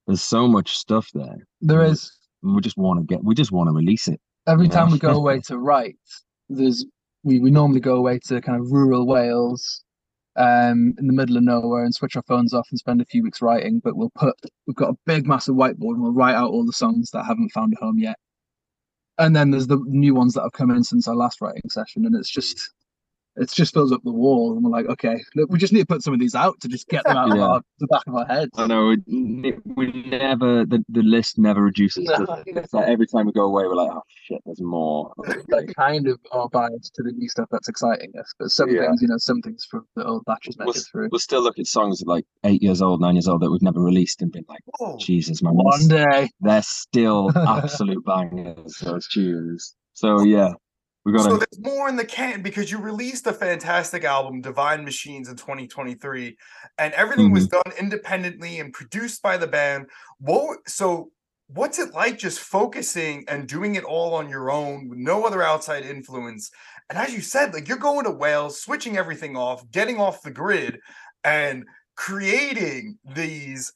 there's 0.07 0.21
so 0.21 0.47
much 0.47 0.75
stuff 0.77 1.09
there 1.13 1.37
There 1.61 1.83
is 1.83 2.11
we 2.41 2.59
just 2.61 2.77
want 2.77 2.99
to 2.99 3.05
get 3.05 3.23
we 3.23 3.35
just 3.35 3.51
want 3.51 3.69
to 3.69 3.73
release 3.73 4.07
it 4.07 4.19
every 4.47 4.67
time 4.67 4.91
we 4.91 4.99
go 4.99 5.11
away 5.15 5.39
to 5.41 5.57
write, 5.57 5.97
there's 6.49 6.85
we, 7.23 7.39
we 7.39 7.51
normally 7.51 7.79
go 7.79 7.95
away 7.95 8.19
to 8.27 8.41
kind 8.41 8.59
of 8.59 8.71
rural 8.71 9.07
Wales, 9.07 9.83
um, 10.35 10.93
in 10.97 11.07
the 11.07 11.13
middle 11.13 11.37
of 11.37 11.43
nowhere 11.43 11.83
and 11.83 11.93
switch 11.93 12.15
our 12.15 12.23
phones 12.23 12.53
off 12.53 12.67
and 12.71 12.79
spend 12.79 13.01
a 13.01 13.05
few 13.05 13.23
weeks 13.23 13.41
writing. 13.41 13.79
But 13.83 13.95
we'll 13.95 14.11
put 14.15 14.35
we've 14.67 14.75
got 14.75 14.89
a 14.89 14.97
big 15.05 15.27
massive 15.27 15.55
whiteboard 15.55 15.93
and 15.93 16.01
we'll 16.01 16.13
write 16.13 16.35
out 16.35 16.51
all 16.51 16.65
the 16.65 16.73
songs 16.73 17.11
that 17.11 17.25
haven't 17.25 17.51
found 17.51 17.73
a 17.73 17.83
home 17.83 17.99
yet. 17.99 18.17
And 19.19 19.35
then 19.35 19.51
there's 19.51 19.67
the 19.67 19.79
new 19.85 20.15
ones 20.15 20.33
that 20.33 20.41
have 20.41 20.53
come 20.53 20.71
in 20.71 20.83
since 20.83 21.07
our 21.07 21.15
last 21.15 21.39
writing 21.39 21.69
session, 21.69 22.05
and 22.05 22.15
it's 22.15 22.31
just 22.31 22.71
it 23.35 23.51
just 23.51 23.73
fills 23.73 23.91
up 23.91 24.01
the 24.03 24.11
wall, 24.11 24.53
and 24.53 24.63
we're 24.63 24.69
like, 24.69 24.85
okay, 24.87 25.19
look, 25.35 25.49
we 25.51 25.57
just 25.57 25.73
need 25.73 25.79
to 25.79 25.85
put 25.85 26.03
some 26.03 26.13
of 26.13 26.19
these 26.19 26.35
out 26.35 26.59
to 26.61 26.67
just 26.67 26.87
get 26.87 27.03
them 27.03 27.17
out 27.17 27.31
of 27.31 27.39
our, 27.39 27.61
the 27.79 27.87
back 27.87 28.03
of 28.07 28.15
our 28.15 28.25
heads. 28.25 28.51
i 28.57 28.67
know 28.67 28.95
we, 29.07 29.53
we 29.75 29.91
never 30.07 30.65
the, 30.65 30.83
the 30.89 31.01
list 31.01 31.37
never 31.39 31.61
reduces 31.63 32.07
it? 32.07 32.29
It's 32.47 32.73
like 32.73 32.87
every 32.87 33.07
time 33.07 33.25
we 33.25 33.31
go 33.31 33.45
away 33.45 33.63
we're 33.63 33.75
like 33.75 33.89
oh 33.91 34.01
shit 34.25 34.39
there's 34.45 34.61
more 34.61 35.11
like 35.49 35.73
kind 35.75 36.07
of 36.07 36.19
are 36.31 36.47
biased 36.49 36.93
to 36.95 37.03
the 37.03 37.11
new 37.11 37.27
stuff 37.27 37.47
that's 37.51 37.67
exciting 37.69 38.11
us, 38.19 38.31
but 38.39 38.49
some 38.49 38.69
Yeah. 38.69 38.81
things, 38.87 39.01
you 39.01 39.07
know, 39.07 39.17
some 39.17 39.41
things 39.41 39.65
from 39.69 39.85
the 39.95 40.05
old 40.05 40.23
batches 40.25 40.55
we'll, 40.59 40.73
through. 40.73 41.09
we'll 41.11 41.19
still 41.19 41.41
look 41.41 41.57
at 41.59 41.65
songs 41.67 42.03
like 42.05 42.25
eight 42.43 42.61
years 42.61 42.81
old 42.81 43.01
nine 43.01 43.15
years 43.15 43.27
old 43.27 43.41
that 43.41 43.49
we've 43.51 43.61
never 43.61 43.81
released 43.81 44.21
and 44.21 44.31
been 44.31 44.45
like 44.47 44.61
Whoa. 44.79 44.97
jesus 44.99 45.41
man 45.41 45.53
One 45.55 45.87
day, 45.87 46.29
they're 46.41 46.61
still 46.61 47.31
absolute 47.35 48.03
bangers 48.05 48.75
those 48.81 49.07
tunes 49.07 49.75
so 49.93 50.21
yeah 50.23 50.51
we 51.05 51.11
gotta 51.11 51.23
So 51.23 51.37
there's 51.37 51.59
more 51.59 51.89
in 51.89 51.95
the 51.95 52.05
can 52.05 52.41
because 52.41 52.71
you 52.71 52.77
released 52.77 53.27
a 53.27 53.33
fantastic 53.33 54.03
album, 54.03 54.41
Divine 54.41 54.85
Machines, 54.85 55.29
in 55.29 55.35
2023, 55.35 56.37
and 56.77 56.93
everything 56.93 57.31
was 57.31 57.47
mm-hmm. 57.47 57.69
done 57.69 57.77
independently 57.79 58.59
and 58.59 58.71
produced 58.71 59.21
by 59.21 59.37
the 59.37 59.47
band. 59.47 59.87
What 60.19 60.59
so 60.67 61.11
what's 61.47 61.77
it 61.77 61.93
like 61.93 62.17
just 62.17 62.39
focusing 62.39 63.25
and 63.27 63.47
doing 63.47 63.75
it 63.75 63.83
all 63.83 64.15
on 64.15 64.29
your 64.29 64.49
own 64.49 64.87
with 64.87 64.97
no 64.97 65.25
other 65.25 65.43
outside 65.43 65.85
influence? 65.85 66.51
And 66.89 66.97
as 66.97 67.13
you 67.13 67.21
said, 67.21 67.53
like 67.53 67.67
you're 67.67 67.77
going 67.77 68.05
to 68.05 68.11
Wales, 68.11 68.61
switching 68.61 68.97
everything 68.97 69.35
off, 69.35 69.69
getting 69.71 69.99
off 69.99 70.21
the 70.21 70.31
grid, 70.31 70.79
and 71.23 71.65
creating 71.95 72.97
these 73.13 73.71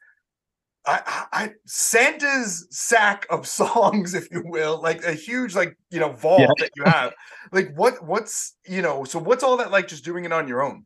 I, 0.87 1.25
I, 1.33 1.51
Santa's 1.65 2.65
sack 2.71 3.25
of 3.29 3.45
songs, 3.61 4.13
if 4.13 4.31
you 4.31 4.41
will, 4.45 4.81
like 4.81 5.03
a 5.03 5.13
huge, 5.13 5.55
like 5.55 5.77
you 5.91 5.99
know, 5.99 6.11
vault 6.13 6.41
Yeah. 6.41 6.53
that 6.59 6.71
you 6.75 6.83
have. 6.83 7.13
like, 7.51 7.71
what, 7.75 8.03
what's 8.05 8.55
you 8.65 8.81
know, 8.81 9.03
so 9.03 9.19
what's 9.19 9.43
all 9.43 9.57
that 9.57 9.71
like? 9.71 9.87
Just 9.87 10.05
doing 10.05 10.25
it 10.25 10.31
on 10.31 10.47
your 10.47 10.61
own. 10.63 10.85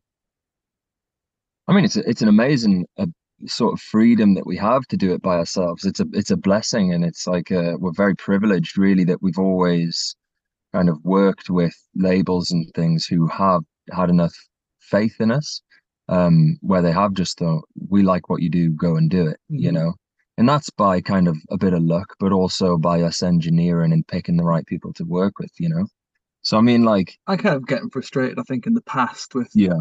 I 1.67 1.73
mean, 1.73 1.85
it's 1.85 1.95
a, 1.95 2.09
it's 2.09 2.21
an 2.21 2.27
amazing 2.27 2.85
uh, 2.97 3.05
sort 3.45 3.73
of 3.73 3.79
freedom 3.79 4.33
that 4.35 4.45
we 4.45 4.57
have 4.57 4.85
to 4.87 4.97
do 4.97 5.13
it 5.13 5.21
by 5.21 5.35
ourselves. 5.37 5.85
It's 5.85 5.99
a 5.99 6.05
it's 6.13 6.31
a 6.31 6.37
blessing, 6.37 6.93
and 6.93 7.05
it's 7.05 7.27
like 7.27 7.51
uh, 7.51 7.73
we're 7.79 7.93
very 7.93 8.15
privileged, 8.15 8.77
really, 8.77 9.03
that 9.05 9.21
we've 9.21 9.39
always 9.39 10.15
kind 10.73 10.89
of 10.89 10.97
worked 11.03 11.49
with 11.49 11.75
labels 11.95 12.51
and 12.51 12.69
things 12.73 13.05
who 13.05 13.27
have 13.27 13.61
had 13.91 14.09
enough 14.09 14.33
faith 14.79 15.15
in 15.19 15.31
us, 15.31 15.61
um, 16.11 16.57
where 16.61 16.81
they 16.83 16.91
have 16.91 17.13
just 17.13 17.37
thought, 17.39 17.63
"We 17.89 18.03
like 18.03 18.29
what 18.29 18.41
you 18.43 18.49
do, 18.49 18.69
go 18.71 18.95
and 18.97 19.09
do 19.09 19.27
it," 19.27 19.39
you 19.49 19.69
Mhm. 19.71 19.73
know. 19.73 19.93
and 20.37 20.47
that's 20.49 20.69
by 20.71 21.01
kind 21.01 21.27
of 21.27 21.37
a 21.51 21.57
bit 21.57 21.73
of 21.73 21.83
luck, 21.83 22.15
but 22.19 22.31
also 22.31 22.77
by 22.77 23.01
us 23.01 23.21
engineering 23.21 23.91
and 23.93 24.07
picking 24.07 24.37
the 24.37 24.43
right 24.43 24.65
people 24.65 24.91
to 24.93 25.03
work 25.05 25.37
with, 25.39 25.51
you 25.59 25.69
know. 25.69 25.85
So 26.41 26.57
I 26.57 26.61
mean, 26.61 26.83
like 26.83 27.17
I 27.27 27.35
kind 27.37 27.55
of 27.55 27.67
getting 27.67 27.89
frustrated. 27.91 28.39
I 28.39 28.43
think 28.43 28.65
in 28.67 28.73
the 28.73 28.81
past 28.83 29.35
with 29.35 29.49
yeah, 29.53 29.79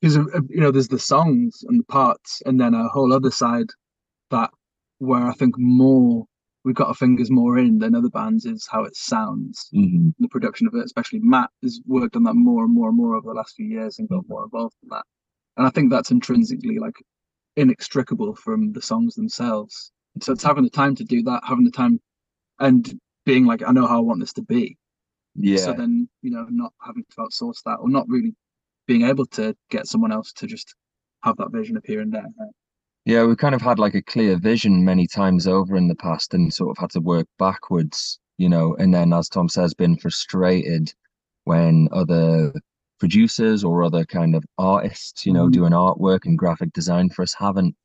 because 0.00 0.16
uh, 0.18 0.40
you 0.48 0.60
know 0.60 0.70
there's 0.72 0.88
the 0.88 0.98
songs 0.98 1.62
and 1.68 1.78
the 1.80 1.84
parts, 1.84 2.42
and 2.46 2.58
then 2.60 2.74
a 2.74 2.88
whole 2.88 3.12
other 3.12 3.30
side 3.30 3.68
that 4.30 4.50
where 4.98 5.26
I 5.28 5.34
think 5.34 5.54
more 5.58 6.26
we've 6.64 6.74
got 6.74 6.88
our 6.88 6.94
fingers 6.94 7.30
more 7.30 7.58
in 7.58 7.78
than 7.78 7.94
other 7.94 8.10
bands 8.10 8.44
is 8.46 8.66
how 8.68 8.82
it 8.84 8.96
sounds, 8.96 9.68
mm-hmm. 9.74 10.08
the 10.18 10.28
production 10.28 10.66
of 10.66 10.74
it. 10.74 10.84
Especially 10.84 11.20
Matt 11.20 11.50
has 11.62 11.80
worked 11.86 12.16
on 12.16 12.24
that 12.24 12.34
more 12.34 12.64
and 12.64 12.74
more 12.74 12.88
and 12.88 12.96
more 12.96 13.14
over 13.14 13.28
the 13.28 13.34
last 13.34 13.54
few 13.54 13.66
years 13.66 13.98
and 14.00 14.08
got 14.08 14.28
more 14.28 14.44
involved 14.44 14.74
in 14.82 14.88
that. 14.88 15.04
And 15.56 15.66
I 15.66 15.70
think 15.70 15.90
that's 15.90 16.10
intrinsically 16.10 16.78
like 16.78 16.94
inextricable 17.56 18.34
from 18.34 18.72
the 18.72 18.82
songs 18.82 19.14
themselves. 19.14 19.90
So 20.20 20.32
it's 20.32 20.42
having 20.42 20.64
the 20.64 20.70
time 20.70 20.94
to 20.96 21.04
do 21.04 21.22
that, 21.24 21.42
having 21.44 21.64
the 21.64 21.70
time, 21.70 22.00
and 22.58 22.98
being 23.24 23.44
like, 23.44 23.62
I 23.66 23.72
know 23.72 23.86
how 23.86 23.98
I 23.98 24.00
want 24.00 24.20
this 24.20 24.32
to 24.34 24.42
be. 24.42 24.76
yeah, 25.34 25.58
So 25.58 25.72
then 25.72 26.08
you 26.22 26.30
know, 26.30 26.46
not 26.50 26.72
having 26.82 27.04
to 27.10 27.16
outsource 27.16 27.62
that 27.64 27.76
or 27.80 27.88
not 27.88 28.08
really 28.08 28.34
being 28.86 29.02
able 29.02 29.26
to 29.26 29.54
get 29.70 29.86
someone 29.86 30.12
else 30.12 30.32
to 30.32 30.46
just 30.46 30.74
have 31.22 31.36
that 31.38 31.50
vision 31.50 31.76
appear 31.76 32.00
and 32.00 32.12
there. 32.12 32.26
yeah. 33.04 33.24
We've 33.24 33.36
kind 33.36 33.54
of 33.54 33.62
had 33.62 33.78
like 33.78 33.94
a 33.94 34.02
clear 34.02 34.36
vision 34.36 34.84
many 34.84 35.06
times 35.06 35.46
over 35.46 35.76
in 35.76 35.88
the 35.88 35.96
past, 35.96 36.34
and 36.34 36.52
sort 36.52 36.70
of 36.70 36.80
had 36.80 36.90
to 36.90 37.00
work 37.00 37.26
backwards, 37.38 38.18
you 38.38 38.48
know. 38.48 38.76
And 38.76 38.94
then, 38.94 39.12
as 39.12 39.28
Tom 39.28 39.48
says, 39.48 39.74
been 39.74 39.96
frustrated 39.96 40.92
when 41.44 41.88
other 41.92 42.52
producers 42.98 43.64
or 43.64 43.82
other 43.82 44.04
kind 44.04 44.34
of 44.34 44.44
artists, 44.58 45.26
you 45.26 45.32
know, 45.32 45.48
Mhm. 45.48 45.52
doing 45.52 45.72
artwork 45.72 46.24
and 46.24 46.38
graphic 46.38 46.72
design 46.72 47.08
for 47.10 47.22
us 47.22 47.34
haven't 47.34 47.76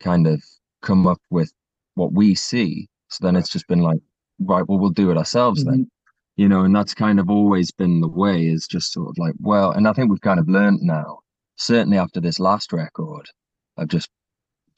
kind 0.00 0.26
of 0.26 0.42
come 0.82 1.06
up 1.06 1.20
with 1.30 1.52
what 1.94 2.12
we 2.12 2.34
see. 2.34 2.88
So 3.08 3.24
then 3.24 3.36
it's 3.36 3.48
just 3.50 3.66
been 3.68 3.80
like, 3.80 4.00
right, 4.40 4.66
well, 4.68 4.78
we'll 4.78 4.90
do 4.90 5.10
it 5.10 5.16
ourselves 5.18 5.64
then, 5.64 5.90
you 6.36 6.48
know, 6.48 6.64
and 6.64 6.74
that's 6.74 6.94
kind 6.94 7.20
of 7.20 7.30
always 7.30 7.70
been 7.70 8.00
the 8.00 8.08
way 8.08 8.46
is 8.46 8.66
just 8.66 8.92
sort 8.92 9.08
of 9.10 9.18
like, 9.18 9.34
well, 9.40 9.70
and 9.72 9.86
I 9.88 9.92
think 9.92 10.10
we've 10.10 10.20
kind 10.20 10.40
of 10.40 10.48
learned 10.48 10.80
now, 10.82 11.20
certainly 11.56 11.98
after 11.98 12.20
this 12.20 12.38
last 12.40 12.72
record, 12.72 13.28
of 13.76 13.88
just 13.88 14.10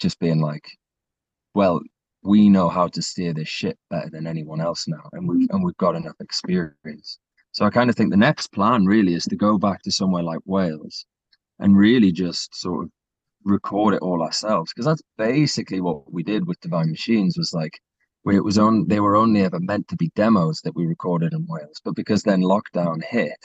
just 0.00 0.18
being 0.18 0.40
like, 0.40 0.66
well, 1.54 1.80
we 2.22 2.48
know 2.50 2.68
how 2.68 2.88
to 2.88 3.02
steer 3.02 3.32
this 3.34 3.48
ship 3.48 3.78
better 3.90 4.10
than 4.10 4.26
anyone 4.26 4.60
else 4.60 4.88
now, 4.88 5.08
and 5.12 5.28
we've 5.28 5.48
and 5.50 5.62
we've 5.64 5.76
got 5.76 5.94
enough 5.96 6.16
experience. 6.20 7.18
So 7.54 7.64
I 7.64 7.70
kind 7.70 7.88
of 7.88 7.94
think 7.94 8.10
the 8.10 8.16
next 8.16 8.48
plan 8.48 8.84
really 8.84 9.14
is 9.14 9.26
to 9.26 9.36
go 9.36 9.58
back 9.58 9.82
to 9.82 9.92
somewhere 9.92 10.24
like 10.24 10.40
Wales 10.44 11.06
and 11.60 11.76
really 11.76 12.10
just 12.10 12.52
sort 12.52 12.84
of 12.84 12.90
record 13.44 13.94
it 13.94 14.02
all 14.02 14.22
ourselves 14.22 14.72
because 14.72 14.86
that's 14.86 15.02
basically 15.16 15.80
what 15.80 16.12
we 16.12 16.24
did 16.24 16.48
with 16.48 16.58
Divine 16.60 16.90
Machines 16.90 17.38
was 17.38 17.52
like 17.54 17.78
where 18.24 18.34
it 18.34 18.42
was 18.42 18.58
on 18.58 18.88
they 18.88 18.98
were 18.98 19.14
only 19.14 19.42
ever 19.42 19.60
meant 19.60 19.86
to 19.88 19.96
be 19.96 20.10
demos 20.16 20.62
that 20.62 20.74
we 20.74 20.84
recorded 20.84 21.32
in 21.32 21.46
Wales 21.48 21.80
but 21.84 21.94
because 21.94 22.24
then 22.24 22.40
lockdown 22.42 23.04
hit 23.04 23.38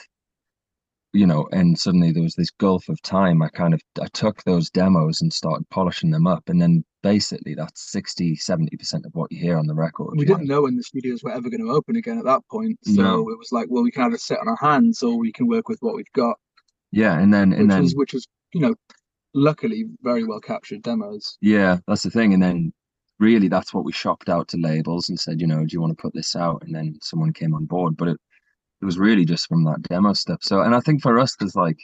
you 1.12 1.26
know 1.26 1.46
and 1.52 1.78
suddenly 1.78 2.10
there 2.10 2.22
was 2.24 2.34
this 2.34 2.50
gulf 2.50 2.88
of 2.88 3.00
time 3.02 3.42
I 3.42 3.48
kind 3.50 3.74
of 3.74 3.80
I 4.00 4.06
took 4.12 4.42
those 4.42 4.70
demos 4.70 5.22
and 5.22 5.32
started 5.32 5.70
polishing 5.70 6.10
them 6.10 6.26
up 6.26 6.48
and 6.48 6.60
then 6.60 6.84
basically 7.02 7.54
that's 7.54 7.90
60 7.92 8.36
70% 8.36 9.06
of 9.06 9.14
what 9.14 9.32
you 9.32 9.40
hear 9.40 9.56
on 9.58 9.66
the 9.66 9.74
record 9.74 10.14
We 10.16 10.24
didn't 10.26 10.46
know 10.46 10.62
when 10.62 10.76
the 10.76 10.82
studios 10.82 11.22
were 11.22 11.32
ever 11.32 11.48
going 11.48 11.64
to 11.64 11.70
open 11.72 11.96
again 11.96 12.18
at 12.18 12.24
that 12.24 12.42
point. 12.50 12.78
So 12.84 13.02
No. 13.02 13.20
it 13.30 13.38
was 13.38 13.52
like, 13.52 13.68
well, 13.70 13.82
we 13.82 13.90
can 13.90 14.04
either 14.04 14.18
sit 14.18 14.38
on 14.38 14.48
our 14.48 14.56
hands 14.60 15.02
or 15.02 15.16
we 15.18 15.32
can 15.32 15.46
work 15.46 15.68
with 15.68 15.78
what 15.80 15.96
we've 15.96 16.12
got, 16.14 16.36
yeah 16.92 17.18
and 17.18 17.32
then 17.32 17.52
and 17.52 17.62
which 17.62 17.68
then 17.68 17.82
was 17.82 17.94
which 17.94 18.12
was 18.12 18.26
you 18.52 18.60
know, 18.60 18.74
luckily 19.34 19.84
very 20.02 20.24
well 20.24 20.40
captured 20.40 20.82
demos. 20.82 21.38
Yeah, 21.40 21.78
that's 21.86 22.02
the 22.02 22.10
thing. 22.10 22.34
And 22.34 22.42
then 22.42 22.72
really 23.18 23.48
that's 23.48 23.72
what 23.72 23.84
we 23.84 23.92
shopped 23.92 24.28
out 24.28 24.48
to 24.48 24.56
labels 24.56 25.08
and 25.08 25.18
said, 25.18 25.40
you 25.40 25.46
know, 25.46 25.60
do 25.60 25.68
you 25.70 25.80
want 25.80 25.96
to 25.96 26.02
put 26.02 26.14
this 26.14 26.34
out? 26.34 26.62
And 26.64 26.74
then 26.74 26.98
someone 27.02 27.32
came 27.32 27.54
on 27.54 27.66
board. 27.66 27.96
But 27.96 28.08
it 28.08 28.20
it 28.82 28.84
was 28.84 28.98
really 28.98 29.24
just 29.24 29.46
from 29.46 29.64
that 29.64 29.82
demo 29.82 30.12
stuff. 30.14 30.40
So 30.42 30.62
and 30.62 30.74
I 30.74 30.80
think 30.80 31.02
for 31.02 31.18
us 31.18 31.36
there's 31.36 31.54
like 31.56 31.78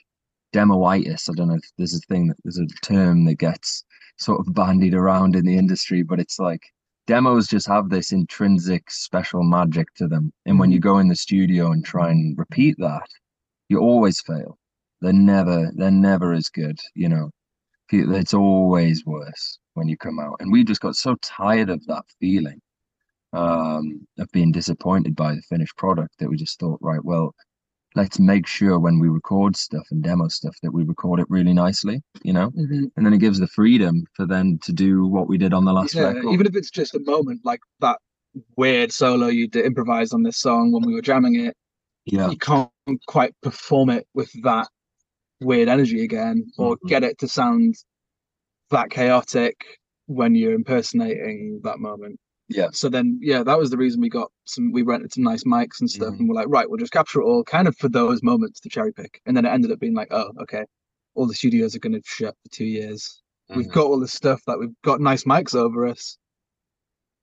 demoitis. 0.55 1.29
I 1.31 1.35
don't 1.35 1.49
know 1.49 1.55
if 1.57 1.71
there's 1.79 1.95
a 1.95 2.01
thing 2.01 2.29
that 2.29 2.37
there's 2.43 2.59
a 2.59 2.67
term 2.83 3.25
that 3.27 3.35
gets 3.37 3.85
sort 4.17 4.41
of 4.41 4.55
bandied 4.55 4.95
around 4.95 5.37
in 5.37 5.45
the 5.45 5.57
industry, 5.57 6.03
but 6.03 6.21
it's 6.21 6.39
like 6.39 6.63
demos 7.07 7.47
just 7.47 7.69
have 7.69 7.89
this 7.89 8.13
intrinsic 8.13 8.91
special 8.91 9.43
magic 9.43 9.93
to 9.95 10.09
them. 10.09 10.33
And 10.47 10.59
when 10.59 10.73
you 10.73 10.81
go 10.81 10.99
in 10.99 11.09
the 11.09 11.17
studio 11.17 11.73
and 11.73 11.85
try 11.85 12.11
and 12.11 12.37
repeat 12.39 12.77
that, 12.79 13.09
you 13.69 13.79
always 13.81 14.21
fail. 14.21 14.59
They're 15.01 15.13
never 15.13 15.71
they're 15.77 15.91
never 15.91 16.33
as 16.33 16.49
good, 16.49 16.79
you 16.95 17.09
know 17.09 17.31
it's 17.91 18.35
always 18.35 19.05
worse 19.07 19.59
when 19.75 19.89
you 19.89 19.97
come 19.97 20.19
out 20.19 20.37
and 20.41 20.51
we 20.51 20.65
just 20.65 20.81
got 20.81 20.97
so 20.97 21.17
tired 21.23 21.71
of 21.71 21.85
that 21.87 22.05
feeling 22.21 22.61
um 23.33 24.07
of 24.19 24.29
being 24.33 24.53
disappointed 24.53 25.15
by 25.15 25.35
the 25.35 25.43
finished 25.43 25.77
product 25.77 26.15
that 26.19 26.29
we 26.29 26.37
just 26.37 26.59
thought 26.59 26.79
right 26.81 27.05
well 27.05 27.35
let's 27.97 28.21
make 28.21 28.47
sure 28.47 28.79
when 28.79 28.99
we 29.01 29.09
record 29.09 29.57
stuff 29.57 29.87
and 29.91 30.03
demo 30.03 30.29
stuff 30.29 30.55
that 30.63 30.73
we 30.73 30.85
record 30.85 31.19
it 31.19 31.27
really 31.29 31.53
nicely 31.55 32.01
you 32.23 32.33
know 32.33 32.53
and 32.57 32.91
then 32.95 33.13
it 33.13 33.19
gives 33.19 33.41
the 33.41 33.47
freedom 33.49 34.05
for 34.15 34.27
them 34.27 34.59
to 34.59 34.73
do 34.73 35.07
what 35.07 35.29
we 35.29 35.37
did 35.39 35.53
on 35.53 35.65
the 35.65 35.73
last 35.73 35.95
Yeah, 35.95 36.13
record 36.13 36.33
even 36.33 36.47
if 36.47 36.55
it's 36.55 36.71
just 36.71 36.95
a 36.95 37.01
moment 37.01 37.41
like 37.45 37.61
that 37.81 37.99
weird 38.57 38.93
solo 38.93 39.29
you 39.29 39.49
did 39.49 39.65
improvise 39.65 40.13
on 40.13 40.23
this 40.23 40.39
song 40.39 40.71
when 40.73 40.85
we 40.85 40.95
were 40.95 41.03
jamming 41.03 41.37
it, 41.47 41.57
yeah 42.05 42.29
you 42.29 42.37
can't 42.37 42.71
quite 43.07 43.35
perform 43.43 43.91
it 43.91 44.07
with 44.15 44.31
that 44.43 44.69
weird 45.41 45.69
energy 45.69 46.05
again 46.05 46.47
or 46.59 46.77
Mhm. 46.77 46.89
get 46.89 47.03
it 47.03 47.19
to 47.19 47.29
sound 47.29 47.75
that 48.71 48.91
chaotic 48.91 49.57
when 50.07 50.35
you're 50.35 50.53
impersonating 50.55 51.61
that 51.65 51.79
moment. 51.79 52.19
Yeah 52.49 52.69
So 52.73 52.89
then, 52.89 53.19
yeah, 53.23 53.43
that 53.43 53.59
was 53.59 53.71
the 53.71 53.77
reason 53.77 54.01
we 54.01 54.09
got 54.09 54.31
some. 54.45 54.73
We 54.73 54.83
rented 54.83 55.13
some 55.13 55.25
nice 55.25 55.45
mics 55.45 55.81
and 55.81 55.91
stuff, 55.91 56.15
Mhm. 56.15 56.21
and 56.21 56.29
we're 56.29 56.35
like, 56.35 56.49
right, 56.49 56.69
we'll 56.69 56.79
just 56.79 56.93
capture 56.93 57.21
it 57.21 57.25
all, 57.25 57.43
kind 57.45 57.67
of 57.69 57.77
for 57.77 57.89
those 57.89 58.23
moments 58.23 58.61
to 58.61 58.69
cherry 58.69 58.93
pick. 58.93 59.21
And 59.27 59.37
then 59.37 59.45
it 59.45 59.51
ended 59.51 59.73
up 59.73 59.81
being 59.81 59.95
like, 59.95 60.09
oh, 60.13 60.33
okay, 60.43 60.65
all 61.15 61.27
the 61.27 61.35
studios 61.35 61.75
are 61.75 61.81
going 61.81 61.95
to 61.95 62.03
shut 62.05 62.35
for 62.43 62.49
two 62.51 62.65
years. 62.67 63.23
We've 63.49 63.67
Mhm. 63.67 63.73
got 63.73 63.87
all 63.87 64.01
this 64.01 64.13
stuff 64.13 64.43
that 64.47 64.59
we've 64.59 64.75
got 64.83 65.01
nice 65.01 65.25
mics 65.25 65.55
over 65.55 65.87
us. 65.87 66.19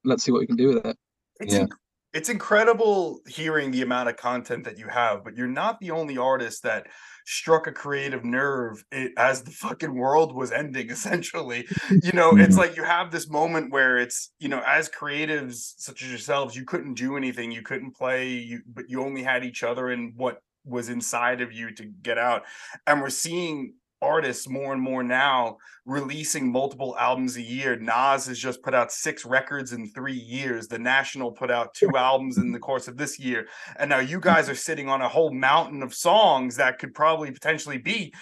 Let's 0.03 0.23
see 0.23 0.31
what 0.31 0.41
we 0.41 0.47
can 0.47 0.55
do 0.57 0.67
with 0.69 0.85
it. 0.85 0.97
It's, 1.39 1.53
Yeah. 1.53 1.67
It's 2.13 2.29
incredible 2.29 3.19
hearing 3.27 3.71
the 3.71 3.81
amount 3.81 4.09
of 4.09 4.17
content 4.17 4.65
that 4.65 4.77
you 4.77 4.87
have, 4.87 5.23
but 5.23 5.35
you're 5.35 5.47
not 5.47 5.79
the 5.79 5.91
only 5.91 6.17
artist 6.17 6.63
that 6.63 6.87
struck 7.25 7.67
a 7.67 7.71
creative 7.71 8.23
nerve 8.23 8.83
as 9.17 9.43
the 9.43 9.51
fucking 9.51 9.95
world 9.95 10.35
was 10.35 10.51
ending, 10.51 10.89
essentially. 10.91 11.67
You 12.01 12.11
know, 12.11 12.35
it's 12.35 12.55
Mhm. 12.55 12.57
like 12.57 12.75
you 12.75 12.83
have 12.83 13.11
this 13.11 13.29
moment 13.29 13.71
where 13.71 13.97
it's, 13.97 14.31
you 14.39 14.47
know, 14.49 14.61
as 14.65 14.89
creatives 14.89 15.73
such 15.77 16.03
as 16.03 16.09
yourselves, 16.09 16.55
you 16.55 16.65
couldn't 16.65 16.95
do 16.95 17.17
anything, 17.17 17.51
you 17.51 17.63
couldn't 17.63 17.95
play, 17.95 18.29
you 18.33 18.61
but 18.67 18.85
you 18.89 19.01
only 19.03 19.23
had 19.23 19.43
each 19.43 19.63
other 19.63 19.89
and 19.89 20.13
what 20.15 20.39
was 20.65 20.89
inside 20.89 21.41
of 21.41 21.51
you 21.51 21.73
to 21.75 21.85
get 21.85 22.17
out. 22.17 22.43
And 22.87 23.01
we're 23.01 23.09
seeing 23.09 23.75
artists 24.03 24.47
more 24.49 24.73
and 24.73 24.81
more 24.81 25.03
now 25.03 25.57
releasing 25.85 26.51
multiple 26.51 26.95
albums 26.99 27.37
a 27.37 27.41
year. 27.41 27.75
Nas 27.77 28.27
has 28.27 28.37
just 28.37 28.61
put 28.61 28.73
out 28.73 28.91
six 28.91 29.25
records 29.25 29.73
in 29.73 29.89
three 29.89 30.13
years. 30.13 30.67
The 30.67 30.79
National 30.79 31.31
put 31.31 31.49
out 31.49 31.73
two 31.73 31.89
albums 31.95 32.37
in 32.37 32.51
the 32.51 32.59
course 32.59 32.87
of 32.87 32.97
this 32.97 33.17
year. 33.19 33.47
And 33.77 33.89
now 33.89 33.99
you 33.99 34.19
guys 34.19 34.49
are 34.49 34.55
sitting 34.55 34.89
on 34.89 35.01
a 35.01 35.09
whole 35.09 35.33
mountain 35.33 35.81
of 35.81 35.93
songs 35.93 36.57
that 36.57 36.79
could 36.79 36.93
probably 36.93 37.31
potentially 37.31 37.77
be 37.77 38.13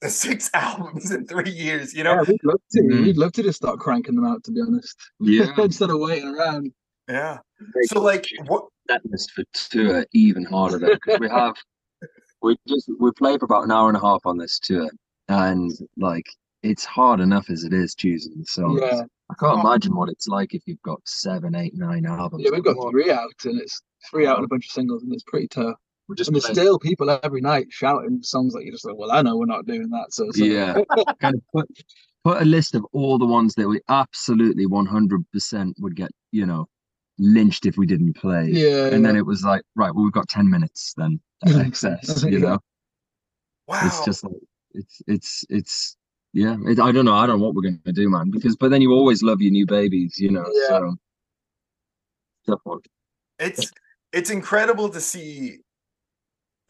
the 0.00 0.10
six 0.24 0.50
albums 0.54 1.10
in 1.10 1.26
three 1.26 1.50
years, 1.50 1.94
you 1.94 2.04
know? 2.04 2.14
Yeah, 2.14 2.22
we'd 2.28 2.44
love 2.44 2.60
to. 2.72 2.82
Mhm. 2.82 3.04
We'd 3.04 3.16
love 3.16 3.32
to 3.32 3.42
just 3.42 3.58
start 3.58 3.78
cranking 3.78 4.14
them 4.14 4.26
out, 4.26 4.42
to 4.44 4.50
be 4.50 4.60
honest, 4.60 4.96
yeah 5.20 5.52
instead 5.58 5.90
of 5.90 5.98
waiting 6.00 6.34
around. 6.34 6.72
Yeah. 7.08 7.38
So 7.84 8.00
like 8.00 8.26
what 8.46 8.64
that 8.88 9.02
list 9.06 9.32
for 9.32 9.44
tour 9.52 10.06
even 10.12 10.44
harder 10.44 10.78
though 10.78 10.94
because 10.94 11.20
we 11.20 11.28
have 11.28 11.54
we 12.42 12.56
just 12.68 12.90
we 13.00 13.10
play 13.12 13.36
for 13.38 13.44
about 13.44 13.64
an 13.64 13.72
hour 13.72 13.88
and 13.88 13.96
a 13.96 14.00
half 14.00 14.20
on 14.26 14.38
this 14.38 14.58
tour 14.58 14.88
and 15.28 15.70
like 15.96 16.26
it's 16.62 16.84
hard 16.84 17.20
enough 17.20 17.50
as 17.50 17.64
it 17.64 17.72
is 17.72 17.94
choosing 17.94 18.32
the 18.38 18.44
songs 18.46 18.80
Yeah. 18.82 19.02
i 19.30 19.34
can't 19.40 19.58
oh. 19.58 19.60
imagine 19.68 19.94
what 19.94 20.08
it's 20.08 20.28
like 20.28 20.54
if 20.54 20.62
you've 20.66 20.82
got 20.82 21.00
seven 21.06 21.54
eight 21.54 21.74
nine 21.74 22.06
albums 22.06 22.44
Yeah, 22.44 22.50
we've 22.52 22.64
got 22.64 22.76
Like, 22.76 22.90
three 22.92 23.10
out, 23.10 23.30
and 23.44 23.60
it's 23.60 23.82
three 24.10 24.26
out 24.26 24.36
and 24.38 24.44
a 24.44 24.48
bunch 24.48 24.66
of 24.66 24.72
singles, 24.72 25.02
and 25.02 25.12
it's 25.12 25.24
pretty 25.24 25.48
tough. 25.48 25.76
we're 26.08 26.14
just 26.14 26.28
And 26.28 26.36
there's 26.36 26.46
still 26.46 26.78
people 26.78 27.10
every 27.22 27.40
night 27.40 27.66
shouting 27.70 28.22
songs 28.22 28.52
that 28.54 28.64
you 28.64 28.70
just 28.72 28.84
like, 28.84 28.96
well, 28.96 29.10
I 29.12 29.22
know 29.22 29.36
we're 29.36 29.46
not 29.46 29.66
doing 29.66 29.90
that. 29.90 30.06
So, 30.12 30.30
so 30.32 30.44
yeah 30.44 30.74
kind 31.20 31.34
of 31.34 31.42
put 31.54 31.68
put 32.24 32.42
a 32.42 32.44
list 32.44 32.74
of 32.74 32.84
all 32.92 33.18
the 33.18 33.26
ones 33.26 33.54
that 33.54 33.68
we 33.68 33.80
absolutely 33.88 34.66
100% 34.66 35.72
would 35.80 35.94
get 35.96 36.10
you 36.32 36.46
know 36.46 36.66
lynched 37.18 37.66
if 37.66 37.76
we 37.78 37.86
didn't 37.86 38.14
play 38.14 38.48
yeah, 38.50 38.86
and 38.88 39.04
then 39.04 39.16
it 39.16 39.24
was 39.24 39.42
like 39.44 39.62
right 39.74 39.94
well 39.94 40.04
we've 40.04 40.12
got 40.12 40.28
10 40.28 40.48
minutes 40.50 40.92
then 40.96 41.18
of 41.46 41.56
excess 41.60 42.22
you 42.24 42.38
Yeah. 42.38 42.38
know 42.38 42.58
wow. 43.68 43.80
it's 43.84 44.04
just 44.04 44.22
like 44.24 44.32
it's 44.76 45.02
it's 45.08 45.44
it's 45.50 45.96
yeah 46.34 46.56
it, 46.66 46.80
i 46.80 46.92
don't 46.92 47.04
know 47.06 47.14
i 47.14 47.26
don't 47.26 47.38
know 47.40 47.44
what 47.46 47.54
we're 47.54 47.62
gonna 47.62 47.92
do 47.92 48.10
man 48.10 48.30
because 48.30 48.56
but 48.56 48.70
then 48.70 48.82
you 48.82 48.92
always 48.92 49.22
love 49.22 49.40
your 49.42 49.52
new 49.52 49.66
babies 49.66 50.18
you 50.18 50.30
know 50.30 50.46
Yeah. 50.52 50.68
so 50.68 50.96
tough 52.46 52.60
one. 52.64 52.80
it's 53.38 53.72
it's 54.12 54.30
incredible 54.30 54.88
to 54.90 55.00
see 55.00 55.58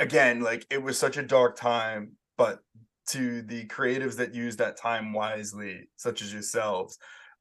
again 0.01 0.41
like 0.41 0.67
it 0.71 0.83
was 0.83 0.99
such 0.99 1.17
a 1.19 1.23
dark 1.23 1.57
time 1.57 2.13
but 2.39 2.61
to 3.09 3.43
the 3.43 3.67
creatives 3.67 4.17
that 4.17 4.35
use 4.35 4.57
that 4.57 4.77
time 4.79 5.13
wisely 5.13 5.89
such 5.97 6.23
as 6.23 6.33
yourselves 6.33 6.99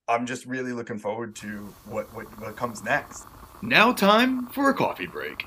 I'm 0.07 0.25
just 0.27 0.45
really 0.45 0.71
looking 0.71 0.99
forward 0.99 1.35
to 1.37 1.75
what, 1.83 2.13
what, 2.13 2.25
what 2.39 2.55
comes 2.55 2.83
next. 2.83 3.25
Now, 3.63 3.91
time 3.91 4.47
for 4.47 4.69
a 4.69 4.73
coffee 4.73 5.07
break. 5.07 5.45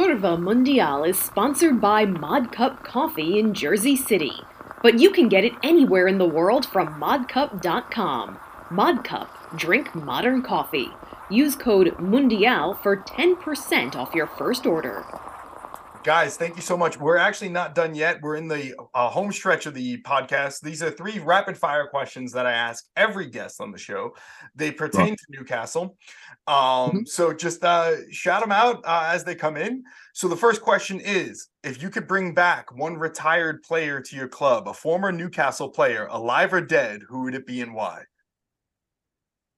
Curva 0.00 0.40
Mundial 0.40 1.04
is 1.04 1.18
sponsored 1.18 1.78
by 1.78 2.06
Mod 2.06 2.50
Cup 2.52 2.82
Coffee 2.82 3.38
in 3.38 3.52
Jersey 3.52 3.96
City, 3.96 4.32
but 4.82 4.98
you 4.98 5.10
can 5.10 5.28
get 5.28 5.44
it 5.44 5.52
anywhere 5.62 6.08
in 6.08 6.16
the 6.16 6.24
world 6.24 6.64
from 6.64 6.98
modcup.com. 6.98 8.38
Modcup, 8.70 9.28
drink 9.58 9.94
modern 9.94 10.40
coffee. 10.40 10.88
Use 11.28 11.54
code 11.54 11.98
MUNDIAL 12.00 12.78
for 12.82 12.96
10% 12.96 13.94
off 13.94 14.14
your 14.14 14.26
first 14.26 14.64
order. 14.64 15.04
Guys, 16.02 16.38
thank 16.38 16.56
you 16.56 16.62
so 16.62 16.78
much. 16.78 16.98
We're 16.98 17.18
actually 17.18 17.50
not 17.50 17.74
done 17.74 17.94
yet. 17.94 18.22
We're 18.22 18.36
in 18.36 18.48
the 18.48 18.74
uh, 18.94 19.10
home 19.10 19.30
stretch 19.30 19.66
of 19.66 19.74
the 19.74 20.00
podcast. 20.00 20.62
These 20.62 20.82
are 20.82 20.90
three 20.90 21.18
rapid 21.18 21.58
fire 21.58 21.86
questions 21.88 22.32
that 22.32 22.46
I 22.46 22.52
ask 22.52 22.86
every 22.96 23.26
guest 23.26 23.60
on 23.60 23.70
the 23.70 23.76
show. 23.76 24.16
They 24.54 24.72
pertain 24.72 25.14
to 25.14 25.24
Newcastle. 25.28 25.98
Um, 26.46 26.56
mm-hmm. 26.56 26.98
so 27.04 27.34
just 27.34 27.62
uh, 27.62 28.10
shout 28.10 28.40
them 28.40 28.50
out 28.50 28.80
uh, 28.86 29.10
as 29.12 29.24
they 29.24 29.34
come 29.34 29.58
in. 29.58 29.84
So 30.14 30.26
the 30.26 30.36
first 30.36 30.62
question 30.62 31.00
is 31.00 31.48
if 31.64 31.82
you 31.82 31.90
could 31.90 32.08
bring 32.08 32.32
back 32.32 32.74
one 32.74 32.96
retired 32.96 33.62
player 33.62 34.00
to 34.00 34.16
your 34.16 34.28
club, 34.28 34.68
a 34.68 34.72
former 34.72 35.12
Newcastle 35.12 35.68
player, 35.68 36.06
alive 36.10 36.54
or 36.54 36.62
dead, 36.62 37.02
who 37.10 37.24
would 37.24 37.34
it 37.34 37.46
be 37.46 37.60
and 37.60 37.74
why? 37.74 38.04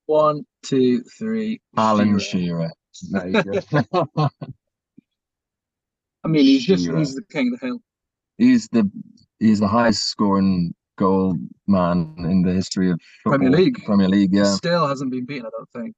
One, 0.07 0.45
two, 0.65 1.03
three. 1.03 1.61
Alan 1.77 2.19
Shearer. 2.19 2.73
There 3.13 3.29
you 3.29 3.43
go. 3.45 4.29
I 6.25 6.29
mean, 6.29 6.45
he's 6.45 6.65
just 6.65 6.89
he's 6.91 7.15
the 7.15 7.23
king 7.31 7.53
of 7.53 7.61
the 7.61 7.67
hill. 7.67 7.79
He's 8.39 8.69
the 8.69 8.91
he's 9.39 9.61
the 9.61 9.69
highest 9.69 10.05
scoring 10.05 10.75
goal 10.97 11.37
man 11.67 12.15
in 12.19 12.43
the 12.43 12.53
history 12.53 12.91
of 12.91 13.01
football. 13.25 13.39
Premier 13.39 13.59
League. 13.59 13.85
Premier 13.85 14.09
League, 14.09 14.33
yeah. 14.33 14.55
Still 14.55 14.87
hasn't 14.87 15.11
been 15.11 15.27
beaten, 15.27 15.47
I 15.47 15.51
don't 15.51 15.85
think. 15.85 15.97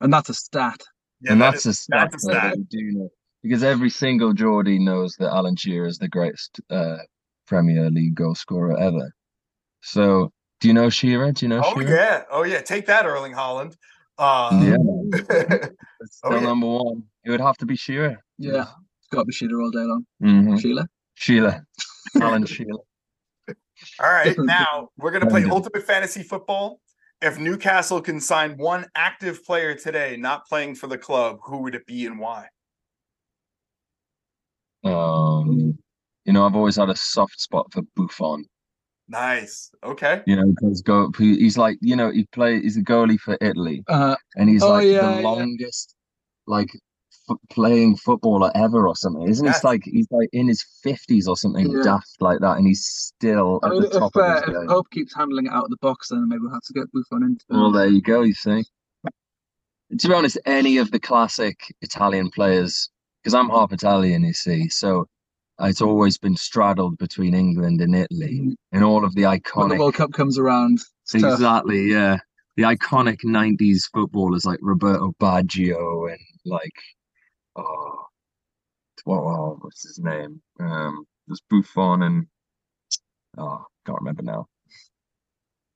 And 0.00 0.12
that's 0.12 0.28
a 0.28 0.34
stat. 0.34 0.82
Yeah, 1.20 1.32
and 1.32 1.40
that 1.40 1.52
that's, 1.52 1.66
is, 1.66 1.78
a 1.78 1.82
stat 1.82 2.08
that's 2.10 2.26
a 2.26 2.30
stat. 2.30 2.68
do 2.68 2.92
know. 2.92 3.08
Because 3.42 3.62
every 3.62 3.90
single 3.90 4.32
Geordie 4.32 4.78
knows 4.78 5.16
that 5.18 5.28
Alan 5.28 5.56
Shearer 5.56 5.86
is 5.86 5.98
the 5.98 6.08
greatest 6.08 6.60
uh, 6.70 6.96
Premier 7.46 7.90
League 7.90 8.14
goal 8.14 8.34
scorer 8.34 8.78
ever. 8.78 9.12
So, 9.82 10.32
do 10.60 10.68
you 10.68 10.74
know 10.74 10.88
Shearer? 10.88 11.30
Do 11.32 11.44
you 11.44 11.50
know 11.50 11.62
oh, 11.62 11.74
Shearer? 11.74 11.94
yeah. 11.94 12.22
Oh, 12.30 12.44
yeah. 12.44 12.62
Take 12.62 12.86
that, 12.86 13.04
Erling 13.04 13.34
Haaland. 13.34 13.76
Uh, 14.18 14.50
yeah. 14.62 14.76
still 16.06 16.32
oh, 16.32 16.34
yeah. 16.36 16.40
number 16.40 16.66
one. 16.66 17.02
It 17.24 17.30
would 17.30 17.40
have 17.40 17.58
to 17.58 17.66
be 17.66 17.76
Shearer. 17.76 18.18
Yeah. 18.38 18.66
Got 19.14 19.22
to 19.22 19.26
be 19.26 19.32
Sheila 19.32 19.62
all 19.62 19.70
day 19.70 19.78
long. 19.78 20.06
Mm-hmm. 20.22 20.56
Sheila. 20.56 20.88
Sheila. 21.14 21.62
Alan 22.20 22.46
Sheila. 22.46 22.78
All 24.00 24.12
right, 24.12 24.34
now 24.38 24.88
we're 24.98 25.10
gonna 25.10 25.28
play 25.28 25.44
Ultimate 25.50 25.84
Fantasy 25.84 26.22
Football. 26.22 26.80
If 27.22 27.38
Newcastle 27.38 28.00
can 28.00 28.20
sign 28.20 28.56
one 28.56 28.86
active 28.96 29.44
player 29.44 29.74
today, 29.74 30.16
not 30.16 30.46
playing 30.46 30.74
for 30.74 30.86
the 30.88 30.98
club, 30.98 31.38
who 31.42 31.58
would 31.62 31.74
it 31.74 31.86
be 31.86 32.06
and 32.06 32.18
why? 32.18 32.48
Um, 34.84 35.78
you 36.24 36.32
know, 36.32 36.44
I've 36.44 36.54
always 36.56 36.76
had 36.76 36.90
a 36.90 36.96
soft 36.96 37.40
spot 37.40 37.72
for 37.72 37.82
Buffon. 37.96 38.44
Nice. 39.08 39.70
Okay. 39.82 40.22
You 40.26 40.36
know, 40.36 40.52
because 40.54 40.82
go 40.82 41.10
he's 41.16 41.56
like, 41.56 41.78
you 41.80 41.96
know, 41.96 42.10
he 42.10 42.26
play 42.32 42.60
he's 42.60 42.76
a 42.76 42.82
goalie 42.82 43.18
for 43.18 43.38
Italy, 43.40 43.82
uh, 43.88 44.16
and 44.36 44.48
he's 44.48 44.62
oh, 44.62 44.70
like 44.70 44.86
yeah, 44.86 45.16
the 45.16 45.22
longest, 45.22 45.94
yeah. 46.46 46.54
like 46.54 46.70
f- 47.30 47.36
playing 47.50 47.96
footballer 47.96 48.50
ever 48.54 48.86
or 48.86 48.96
something, 48.96 49.28
isn't 49.28 49.46
he? 49.46 49.52
like 49.62 49.82
he's 49.84 50.06
like 50.10 50.28
in 50.32 50.48
his 50.48 50.64
fifties 50.82 51.26
or 51.28 51.36
something 51.36 51.70
yeah. 51.70 51.82
daft 51.82 52.16
like 52.20 52.40
that, 52.40 52.56
and 52.58 52.66
he's 52.66 52.84
still 52.86 53.60
I 53.62 53.66
at 53.66 53.72
mean, 53.72 53.82
the 53.82 53.88
top 53.88 54.12
if, 54.14 54.22
of 54.22 54.34
his 54.34 54.42
uh, 54.42 54.46
game. 54.46 54.62
If 54.62 54.68
Pope 54.68 54.90
keeps 54.90 55.14
handling 55.14 55.46
it 55.46 55.52
out 55.52 55.64
of 55.64 55.70
the 55.70 55.76
box, 55.78 56.08
then 56.08 56.28
maybe 56.28 56.40
we'll 56.42 56.52
have 56.52 56.62
to 56.62 56.72
get 56.72 56.92
Buffon 56.92 57.22
into. 57.22 57.44
Well, 57.48 57.72
there 57.72 57.86
you 57.86 58.02
go. 58.02 58.22
You 58.22 58.34
see. 58.34 58.64
To 59.98 60.08
be 60.08 60.14
honest, 60.14 60.38
any 60.46 60.78
of 60.78 60.90
the 60.90 60.98
classic 60.98 61.56
Italian 61.82 62.30
players, 62.30 62.90
because 63.22 63.34
I'm 63.34 63.48
half 63.48 63.72
Italian, 63.72 64.24
you 64.24 64.32
see, 64.32 64.68
so 64.68 65.06
it's 65.60 65.82
always 65.82 66.18
been 66.18 66.36
straddled 66.36 66.98
between 66.98 67.34
England 67.34 67.80
and 67.80 67.94
Italy, 67.94 68.56
and 68.72 68.84
all 68.84 69.04
of 69.04 69.14
the 69.14 69.22
iconic. 69.22 69.56
When 69.56 69.68
the 69.68 69.76
World 69.76 69.94
Cup 69.94 70.12
comes 70.12 70.38
around, 70.38 70.80
exactly, 71.12 71.90
tough. 71.90 71.92
yeah, 71.92 72.18
the 72.56 72.64
iconic 72.64 73.18
'90s 73.24 73.82
footballers 73.92 74.44
like 74.44 74.58
Roberto 74.62 75.14
Baggio 75.20 76.10
and 76.10 76.20
like 76.44 76.72
oh, 77.56 78.06
what, 79.04 79.16
oh, 79.18 79.58
what's 79.60 79.86
his 79.86 79.98
name? 79.98 80.40
Um, 80.60 81.04
there's 81.26 81.42
Buffon 81.50 82.02
and 82.02 82.26
oh, 83.38 83.64
can't 83.86 83.98
remember 83.98 84.22
now. 84.22 84.46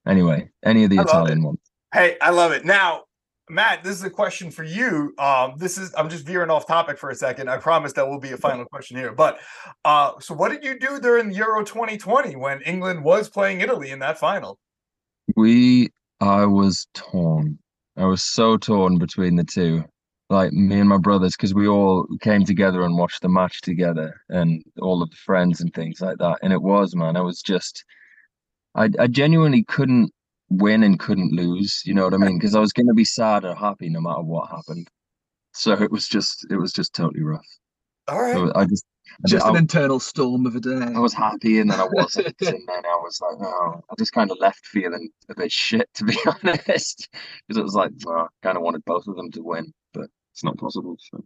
Anyway, 0.07 0.49
any 0.65 0.85
of 0.85 0.91
the 0.91 1.01
Italian 1.01 1.43
ones. 1.43 1.59
Hey, 1.93 2.17
I 2.21 2.31
love 2.31 2.53
it. 2.53 2.65
Now, 2.65 3.05
Matt, 3.51 3.83
this 3.83 3.97
is 3.97 4.05
a 4.05 4.11
question 4.11 4.51
for 4.51 4.65
you. 4.65 5.15
Um, 5.19 5.55
this 5.57 5.79
is 5.79 5.93
I'm 5.97 6.09
just 6.09 6.27
veering 6.27 6.51
off 6.51 6.67
topic 6.67 6.99
for 6.99 7.11
a 7.11 7.15
second. 7.15 7.49
I 7.49 7.59
promise 7.59 7.93
that 7.95 8.07
will 8.07 8.21
be 8.21 8.33
a 8.33 8.37
final 8.37 8.65
question 8.65 8.97
here. 8.97 9.13
But 9.13 9.41
uh, 9.85 10.13
so 10.21 10.35
what 10.35 10.51
did 10.51 10.65
you 10.65 10.79
do 10.79 11.01
during 11.01 11.31
Euro 11.33 11.65
2020 11.65 12.37
when 12.37 12.61
England 12.63 13.05
was 13.05 13.29
playing 13.29 13.61
Italy 13.61 13.91
in 13.91 13.99
that 14.01 14.19
final? 14.19 14.59
We 15.37 15.91
I 16.21 16.47
was 16.47 16.87
torn. 16.95 17.59
I 17.97 18.05
was 18.05 18.23
so 18.23 18.57
torn 18.57 18.99
between 18.99 19.37
the 19.37 19.45
two 19.45 19.85
like 20.31 20.53
me 20.53 20.79
and 20.79 20.89
my 20.89 20.99
brothers 20.99 21.37
because 21.37 21.55
we 21.55 21.67
all 21.67 22.07
came 22.21 22.45
together 22.45 22.83
and 22.83 22.97
watched 22.97 23.23
the 23.23 23.29
match 23.29 23.61
together 23.61 24.21
and 24.29 24.63
all 24.81 25.03
of 25.03 25.11
the 25.11 25.17
friends 25.17 25.61
and 25.61 25.73
things 25.73 26.01
like 26.01 26.19
that. 26.19 26.39
And 26.43 26.53
it 26.53 26.63
was 26.63 26.95
man 26.95 27.17
i 27.17 27.21
was 27.21 27.41
just 27.43 27.85
i, 28.75 28.89
I 28.99 29.07
genuinely 29.07 29.65
couldn't 29.65 30.13
win 30.51 30.83
and 30.83 30.99
couldn't 30.99 31.33
lose 31.33 31.83
you 31.85 31.95
know 31.95 32.05
what 32.05 32.15
i 32.15 32.19
mean? 32.19 32.39
Because 32.39 32.55
i 32.55 32.61
was 32.61 32.73
going 32.73 32.89
to 32.89 32.95
be 32.95 33.05
sad 33.05 33.45
or 33.45 33.55
happy 33.55 33.89
no 33.89 34.01
matter 34.01 34.23
what 34.23 34.51
happened. 34.51 34.89
So 35.55 35.73
it 35.73 35.91
was 35.91 36.07
just 36.07 36.47
it 36.51 36.57
was 36.57 36.73
just 36.73 36.95
totally 36.95 37.23
rough. 37.23 37.47
All 38.09 38.21
right. 38.21 38.35
So 38.35 38.53
i 38.55 38.65
just 38.65 38.85
just 39.27 39.47
I, 39.47 39.51
an 39.51 39.57
internal 39.57 39.99
storm 39.99 40.45
of 40.45 40.55
a 40.55 40.61
day. 40.61 40.83
I 40.95 40.99
was 40.99 41.15
happy 41.15 41.59
and 41.61 41.71
then 41.71 41.81
i 41.81 41.89
wasn't. 41.91 42.35
And 42.43 42.69
then 42.69 42.85
i 42.85 42.97
was 43.03 43.19
like 43.23 43.41
no 43.41 43.83
i 43.91 43.95
just 43.99 44.13
kind 44.13 44.31
of 44.31 44.39
left 44.39 44.67
feeling 44.67 45.09
a 45.31 45.35
bit 45.35 45.51
shit 45.51 45.89
to 45.95 46.05
be 46.05 46.19
honest 46.27 47.09
because 47.47 47.59
it 47.59 47.63
was 47.63 47.75
like 47.75 47.91
oh, 48.07 48.13
i 48.13 48.27
kind 48.43 48.59
of 48.59 48.63
wanted 48.63 48.85
both 48.85 49.07
of 49.07 49.17
them 49.17 49.31
to 49.33 49.43
win 49.43 49.73
it's 50.39 50.45
not 50.45 50.57
possible. 50.57 50.97
So. 51.01 51.25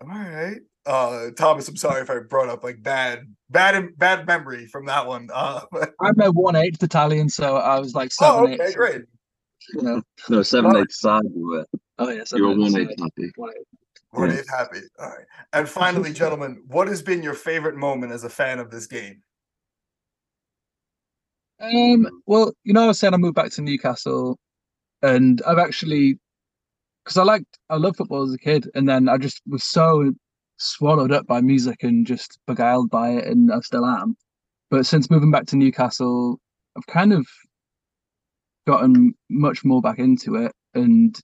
All 0.00 0.08
right. 0.08 0.60
Uh, 0.86 1.30
Thomas, 1.36 1.68
I'm 1.68 1.76
sorry 1.76 2.00
if 2.00 2.08
I 2.08 2.20
brought 2.20 2.48
up 2.48 2.64
like 2.64 2.82
bad, 2.82 3.26
bad, 3.50 3.98
bad 3.98 4.26
memory 4.26 4.66
from 4.66 4.86
that 4.86 5.06
one. 5.06 5.28
Uh, 5.30 5.60
but... 5.72 5.92
I'm 6.00 6.18
a 6.18 6.32
one 6.32 6.56
eighth 6.56 6.82
Italian, 6.82 7.28
so 7.28 7.56
I 7.56 7.78
was 7.78 7.94
like 7.94 8.10
seven. 8.10 8.34
Oh, 8.34 8.44
okay, 8.44 8.68
eight, 8.68 8.74
great. 8.74 9.02
You 9.74 9.82
know. 9.82 10.02
No, 10.30 10.42
seven 10.42 10.74
eight 10.76 10.90
side 10.90 11.24
you 11.34 11.48
were. 11.48 11.66
Oh 11.98 12.08
yeah, 12.08 12.22
you 12.32 12.46
were 12.46 12.56
one 12.56 12.74
eight 12.78 12.98
happy. 12.98 13.30
One 13.36 13.50
eight. 13.50 13.66
One 14.12 14.30
happy. 14.30 14.80
All 14.98 15.08
right. 15.10 15.26
And 15.52 15.68
finally, 15.68 16.12
gentlemen, 16.14 16.62
what 16.66 16.88
has 16.88 17.02
been 17.02 17.22
your 17.22 17.34
favorite 17.34 17.76
moment 17.76 18.12
as 18.12 18.24
a 18.24 18.30
fan 18.30 18.58
of 18.58 18.70
this 18.70 18.86
game? 18.86 19.20
Um. 21.60 22.22
Well, 22.24 22.54
you 22.64 22.72
know, 22.72 22.84
I 22.84 22.86
was 22.86 22.98
saying 22.98 23.12
I 23.12 23.18
moved 23.18 23.34
back 23.34 23.50
to 23.52 23.60
Newcastle, 23.60 24.38
and 25.02 25.42
I've 25.46 25.58
actually 25.58 26.18
because 27.08 27.16
I 27.16 27.24
liked 27.24 27.58
I 27.70 27.76
loved 27.76 27.96
football 27.96 28.22
as 28.22 28.34
a 28.34 28.38
kid, 28.38 28.68
and 28.74 28.86
then 28.86 29.08
I 29.08 29.16
just 29.16 29.40
was 29.46 29.64
so 29.64 30.12
swallowed 30.58 31.10
up 31.10 31.26
by 31.26 31.40
music 31.40 31.82
and 31.82 32.06
just 32.06 32.38
beguiled 32.46 32.90
by 32.90 33.12
it, 33.12 33.26
and 33.26 33.50
I 33.50 33.60
still 33.60 33.86
am. 33.86 34.14
But 34.70 34.84
since 34.84 35.10
moving 35.10 35.30
back 35.30 35.46
to 35.46 35.56
Newcastle, 35.56 36.38
I've 36.76 36.86
kind 36.86 37.14
of 37.14 37.26
gotten 38.66 39.14
much 39.30 39.64
more 39.64 39.80
back 39.80 39.98
into 39.98 40.34
it 40.34 40.52
and 40.74 41.18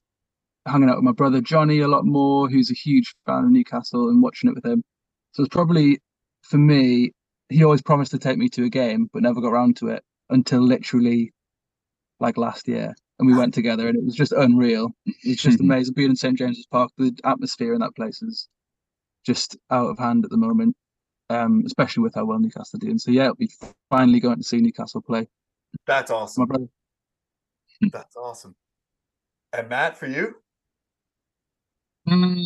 hanging 0.66 0.88
out 0.88 0.96
with 0.96 1.04
my 1.04 1.12
brother 1.12 1.42
Johnny 1.42 1.80
a 1.80 1.88
lot 1.88 2.06
more, 2.06 2.48
who's 2.48 2.70
a 2.70 2.74
huge 2.74 3.14
fan 3.26 3.44
of 3.44 3.50
Newcastle, 3.50 4.08
and 4.08 4.22
watching 4.22 4.48
it 4.48 4.54
with 4.54 4.64
him. 4.64 4.82
So 5.32 5.42
it's 5.42 5.54
probably 5.54 5.98
for 6.42 6.56
me. 6.56 7.12
He 7.50 7.62
always 7.62 7.82
promised 7.82 8.12
to 8.12 8.18
take 8.18 8.38
me 8.38 8.48
to 8.50 8.64
a 8.64 8.70
game, 8.70 9.10
but 9.12 9.22
never 9.22 9.42
got 9.42 9.52
around 9.52 9.76
to 9.78 9.88
it 9.88 10.02
until 10.30 10.62
literally 10.62 11.30
like 12.20 12.38
last 12.38 12.66
year 12.68 12.94
and 13.18 13.28
we 13.28 13.36
went 13.36 13.54
together, 13.54 13.88
and 13.88 13.96
it 13.96 14.04
was 14.04 14.14
just 14.14 14.32
unreal. 14.32 14.90
It's 15.06 15.42
just 15.42 15.60
amazing 15.60 15.94
being 15.94 16.10
in 16.10 16.16
St 16.16 16.36
James's 16.36 16.66
Park. 16.66 16.90
The 16.98 17.16
atmosphere 17.24 17.74
in 17.74 17.80
that 17.80 17.94
place 17.94 18.22
is 18.22 18.48
just 19.24 19.56
out 19.70 19.88
of 19.88 19.98
hand 19.98 20.24
at 20.24 20.30
the 20.30 20.36
moment, 20.36 20.76
um, 21.30 21.62
especially 21.66 22.02
with 22.02 22.14
how 22.14 22.24
well 22.24 22.38
Newcastle 22.38 22.76
are 22.76 22.84
doing. 22.84 22.98
So 22.98 23.10
yeah, 23.10 23.24
it'll 23.24 23.36
be 23.36 23.50
finally 23.90 24.20
going 24.20 24.38
to 24.38 24.44
see 24.44 24.58
Newcastle 24.58 25.00
play. 25.00 25.28
That's 25.86 26.10
awesome. 26.10 26.42
My 26.42 26.46
brother. 26.46 26.68
That's 27.92 28.16
awesome. 28.16 28.54
And 29.52 29.68
Matt, 29.68 29.96
for 29.96 30.06
you? 30.06 30.36
Mm, 32.08 32.44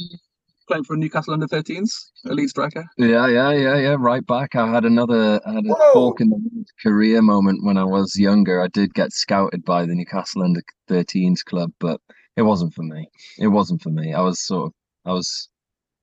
playing 0.68 0.84
for 0.84 0.96
Newcastle 0.96 1.32
under 1.32 1.46
13s, 1.46 2.10
a 2.26 2.30
elite 2.30 2.50
striker. 2.50 2.84
Yeah, 2.96 3.26
yeah, 3.26 3.50
yeah, 3.50 3.76
yeah. 3.76 3.96
Right 3.98 4.24
back. 4.26 4.54
I 4.54 4.70
had 4.70 4.84
another, 4.84 5.40
I 5.44 5.52
had 5.54 5.66
a 5.66 5.68
Whoa. 5.70 5.92
fork 5.92 6.20
in 6.20 6.28
the 6.28 6.64
career 6.82 7.22
moment 7.22 7.64
when 7.64 7.76
I 7.76 7.84
was 7.84 8.16
younger. 8.16 8.62
I 8.62 8.68
did 8.68 8.94
get 8.94 9.12
scouted 9.12 9.64
by 9.64 9.86
the 9.86 9.94
Newcastle 9.94 10.42
under 10.42 10.62
13s 10.88 11.44
club, 11.44 11.72
but 11.80 12.00
it 12.36 12.42
wasn't 12.42 12.74
for 12.74 12.82
me. 12.82 13.08
It 13.38 13.48
wasn't 13.48 13.82
for 13.82 13.90
me. 13.90 14.14
I 14.14 14.20
was 14.20 14.40
sort 14.40 14.66
of, 14.66 14.72
I 15.04 15.12
was, 15.14 15.48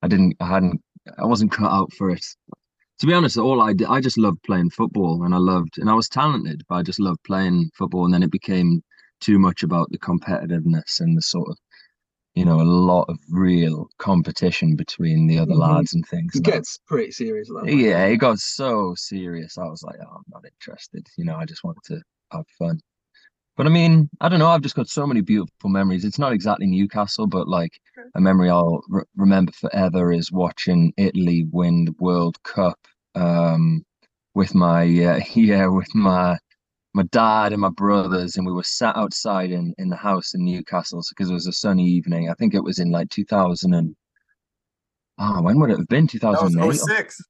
I 0.02 0.08
didn't, 0.08 0.36
I 0.42 0.48
hadn't, 0.48 0.82
I 1.18 1.26
wasn't 1.26 1.52
cut 1.52 1.72
out 1.72 1.94
for 1.94 2.10
it. 2.10 2.26
to 3.00 3.08
be 3.08 3.14
honest, 3.14 3.38
all 3.38 3.62
I 3.62 3.74
did, 3.74 3.88
I 3.88 4.02
just 4.02 4.18
loved 4.18 4.42
playing 4.44 4.72
football, 4.72 5.24
and 5.24 5.34
I 5.34 5.38
loved, 5.38 5.78
and 5.78 5.90
I 5.90 5.94
was 5.94 6.10
talented, 6.10 6.64
but 6.68 6.76
I 6.76 6.82
just 6.84 7.00
loved 7.00 7.24
playing 7.24 7.70
football. 7.74 8.06
And 8.06 8.14
then 8.14 8.24
it 8.24 8.32
became 8.32 8.82
too 9.22 9.40
much 9.40 9.64
about 9.64 9.90
the 9.92 10.00
competitiveness 10.00 11.00
and 11.00 11.18
the 11.18 11.22
sort 11.22 11.50
of, 11.50 11.58
you 12.36 12.44
know, 12.46 12.60
a 12.60 12.64
lot 12.64 13.06
of 13.10 13.18
real 13.30 13.88
competition 13.98 14.76
between 14.76 15.26
the 15.28 15.40
other 15.40 15.54
Mhm. 15.54 15.60
lads 15.60 15.94
and 15.94 16.06
things. 16.08 16.36
It 16.36 16.44
gets 16.44 16.78
pretty 16.86 17.12
serious. 17.12 17.50
point. 17.50 17.70
yeah, 17.72 18.06
it 18.06 18.18
got 18.18 18.40
so 18.40 18.94
serious. 18.96 19.58
I 19.58 19.66
was 19.66 19.84
like, 19.84 19.96
oh, 20.02 20.16
I'm 20.18 20.24
not 20.30 20.46
interested. 20.46 21.08
You 21.18 21.26
know, 21.26 21.38
I 21.38 21.46
just 21.46 21.64
wanted 21.64 21.84
to 21.86 22.02
have 22.32 22.46
fun. 22.60 22.82
But 23.56 23.68
I 23.68 23.70
mean, 23.70 24.10
I 24.20 24.28
don't 24.28 24.40
know. 24.40 24.50
I've 24.50 24.62
just 24.62 24.76
got 24.76 24.90
so 24.90 25.08
many 25.08 25.22
beautiful 25.22 25.70
memories. 25.70 26.04
It's 26.04 26.20
not 26.20 26.34
exactly 26.34 26.68
Newcastle, 26.68 27.26
but 27.26 27.48
like 27.48 27.80
a 28.16 28.20
memory 28.20 28.50
I'll 28.50 28.82
re 28.90 29.04
remember 29.16 29.54
forever 29.54 30.12
is 30.12 30.30
watching 30.32 30.94
Italy 30.98 31.48
win 31.52 31.86
the 31.86 31.96
World 32.00 32.42
Cup 32.44 32.80
um, 33.16 33.86
with 34.34 34.54
my 34.54 34.82
uh, 34.84 35.20
yeah 35.36 35.68
with 35.68 35.94
my 35.96 36.38
my 36.96 37.04
dad 37.12 37.52
and 37.52 37.62
my 37.62 37.70
brothers, 37.70 38.38
and 38.38 38.48
we 38.48 38.54
were 38.54 38.64
sat 38.64 38.96
outside 38.96 39.52
in 39.52 39.76
in 39.78 39.90
the 39.90 39.98
house 39.98 40.34
in 40.34 40.46
Newcastle 40.46 41.04
because 41.10 41.30
it 41.30 41.34
was 41.34 41.46
a 41.46 41.52
sunny 41.52 41.86
evening. 41.86 42.30
I 42.30 42.34
think 42.36 42.54
it 42.56 42.64
was 42.64 42.80
in 42.80 42.90
like 42.90 43.10
2000 43.10 43.74
and 43.74 43.96
oh, 45.20 45.42
when 45.42 45.60
would 45.60 45.72
it 45.72 45.78
have 45.78 45.90
been? 45.90 46.06
That 46.06 46.24
was 46.24 46.54
2008. 46.54 46.98
06. 46.98 47.22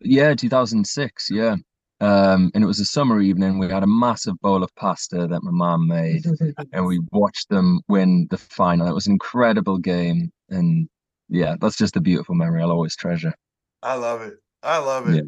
Yeah, 0.00 0.34
2006, 0.34 1.30
yeah. 1.30 1.56
Um, 2.00 2.50
and 2.54 2.64
it 2.64 2.66
was 2.66 2.80
a 2.80 2.86
summer 2.86 3.20
evening. 3.20 3.58
We 3.58 3.68
had 3.68 3.84
a 3.84 3.86
massive 3.86 4.40
bowl 4.40 4.64
of 4.64 4.74
pasta 4.74 5.28
that 5.28 5.42
my 5.42 5.50
mom 5.52 5.86
made, 5.86 6.24
and 6.72 6.86
we 6.86 7.00
watched 7.12 7.50
them 7.50 7.82
win 7.88 8.26
the 8.30 8.38
final. 8.38 8.88
It 8.88 8.94
was 8.94 9.06
an 9.06 9.12
incredible 9.12 9.78
game, 9.78 10.32
and 10.48 10.88
yeah, 11.28 11.56
that's 11.60 11.76
just 11.76 11.96
a 11.96 12.00
beautiful 12.00 12.34
memory 12.34 12.62
I'll 12.62 12.70
always 12.70 12.96
treasure. 12.96 13.34
I 13.82 13.96
love 13.96 14.22
it. 14.22 14.34
I 14.62 14.78
love 14.78 15.10
it. 15.10 15.26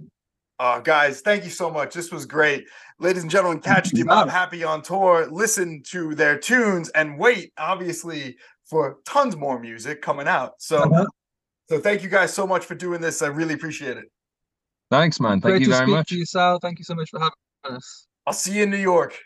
Oh, 0.67 0.81
guys, 0.81 1.21
thank 1.21 1.45
you 1.45 1.51
so 1.51 1.71
much. 1.71 1.93
This 1.93 2.11
was 2.11 2.25
great. 2.25 2.65
Ladies 2.99 3.21
and 3.21 3.31
gentlemen, 3.31 3.61
catch 3.61 3.93
you, 3.93 4.07
Mob 4.07 4.29
man. 4.29 4.35
Happy 4.35 4.65
on 4.65 4.81
tour, 4.81 5.27
listen 5.31 5.83
to 5.89 6.15
their 6.15 6.39
tunes, 6.39 6.89
and 6.91 7.19
wait, 7.19 7.53
obviously, 7.59 8.39
for 8.65 8.97
tons 9.05 9.37
more 9.37 9.59
music 9.61 10.01
coming 10.01 10.27
out. 10.27 10.53
So, 10.59 10.79
Uh-huh. 10.79 11.05
so 11.69 11.81
thank 11.81 12.03
you 12.03 12.09
guys 12.09 12.33
so 12.33 12.47
much 12.47 12.65
for 12.65 12.75
doing 12.75 13.03
this. 13.03 13.21
I 13.21 13.27
really 13.27 13.53
appreciate 13.53 13.99
it. 13.99 14.07
Thanks, 14.91 15.21
man. 15.21 15.33
Thank 15.43 15.43
Great 15.43 15.61
you 15.61 15.67
to 15.67 15.73
very 15.73 15.85
speak 15.85 15.95
much. 15.97 16.09
to 16.09 16.17
you, 16.17 16.25
Sal. 16.25 16.59
Thank 16.61 16.79
you 16.79 16.85
so 16.87 16.95
much 16.95 17.11
for 17.11 17.19
having 17.21 17.77
us. 17.77 18.07
I'll 18.27 18.33
see 18.33 18.55
you 18.55 18.63
in 18.63 18.71
New 18.71 18.79
York. 18.79 19.19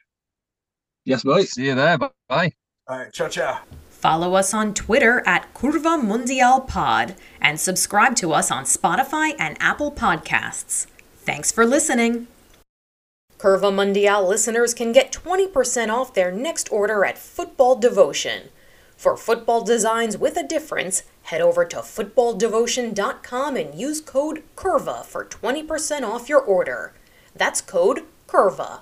Yes, 1.05 1.25
mate. 1.25 1.49
See 1.49 1.67
you 1.67 1.77
there. 1.77 1.99
Bye. 1.99 2.11
Bye. 2.29 2.53
All 2.89 2.99
right, 2.99 3.13
ciao, 3.13 3.29
ciao. 3.29 3.61
Follow 3.91 4.35
us 4.35 4.53
on 4.53 4.75
Twitter 4.75 5.23
at 5.25 5.55
Curva 5.55 6.03
Mundial 6.03 6.67
Pod 6.67 7.15
and 7.41 7.61
subscribe 7.61 8.17
to 8.17 8.33
us 8.33 8.51
on 8.51 8.65
Spotify 8.65 9.37
and 9.39 9.57
Apple 9.61 9.93
Podcasts. 9.93 10.89
Thanks 11.29 11.53
for 11.53 11.67
listening. 11.67 12.27
Curva 13.37 13.71
Mundial 13.71 14.27
listeners 14.27 14.73
can 14.73 14.93
get 14.93 15.13
20% 15.13 15.91
off 15.91 16.15
their 16.15 16.33
next 16.33 16.73
order 16.73 17.05
at 17.05 17.19
Football 17.19 17.77
Devotion. 17.77 18.49
For 18.97 19.15
football 19.15 19.63
designs 19.63 20.17
with 20.17 20.39
a 20.39 20.43
difference, 20.43 21.03
head 21.25 21.43
over 21.43 21.67
to 21.67 21.77
footballdevotion.com 21.81 23.57
and 23.57 23.75
use 23.75 24.01
code 24.01 24.43
CURVA 24.57 25.05
for 25.05 25.27
20% 25.27 26.03
off 26.03 26.31
your 26.31 26.41
order. 26.41 26.95
That's 27.37 27.61
code 27.61 28.05
CURVA. 28.27 28.81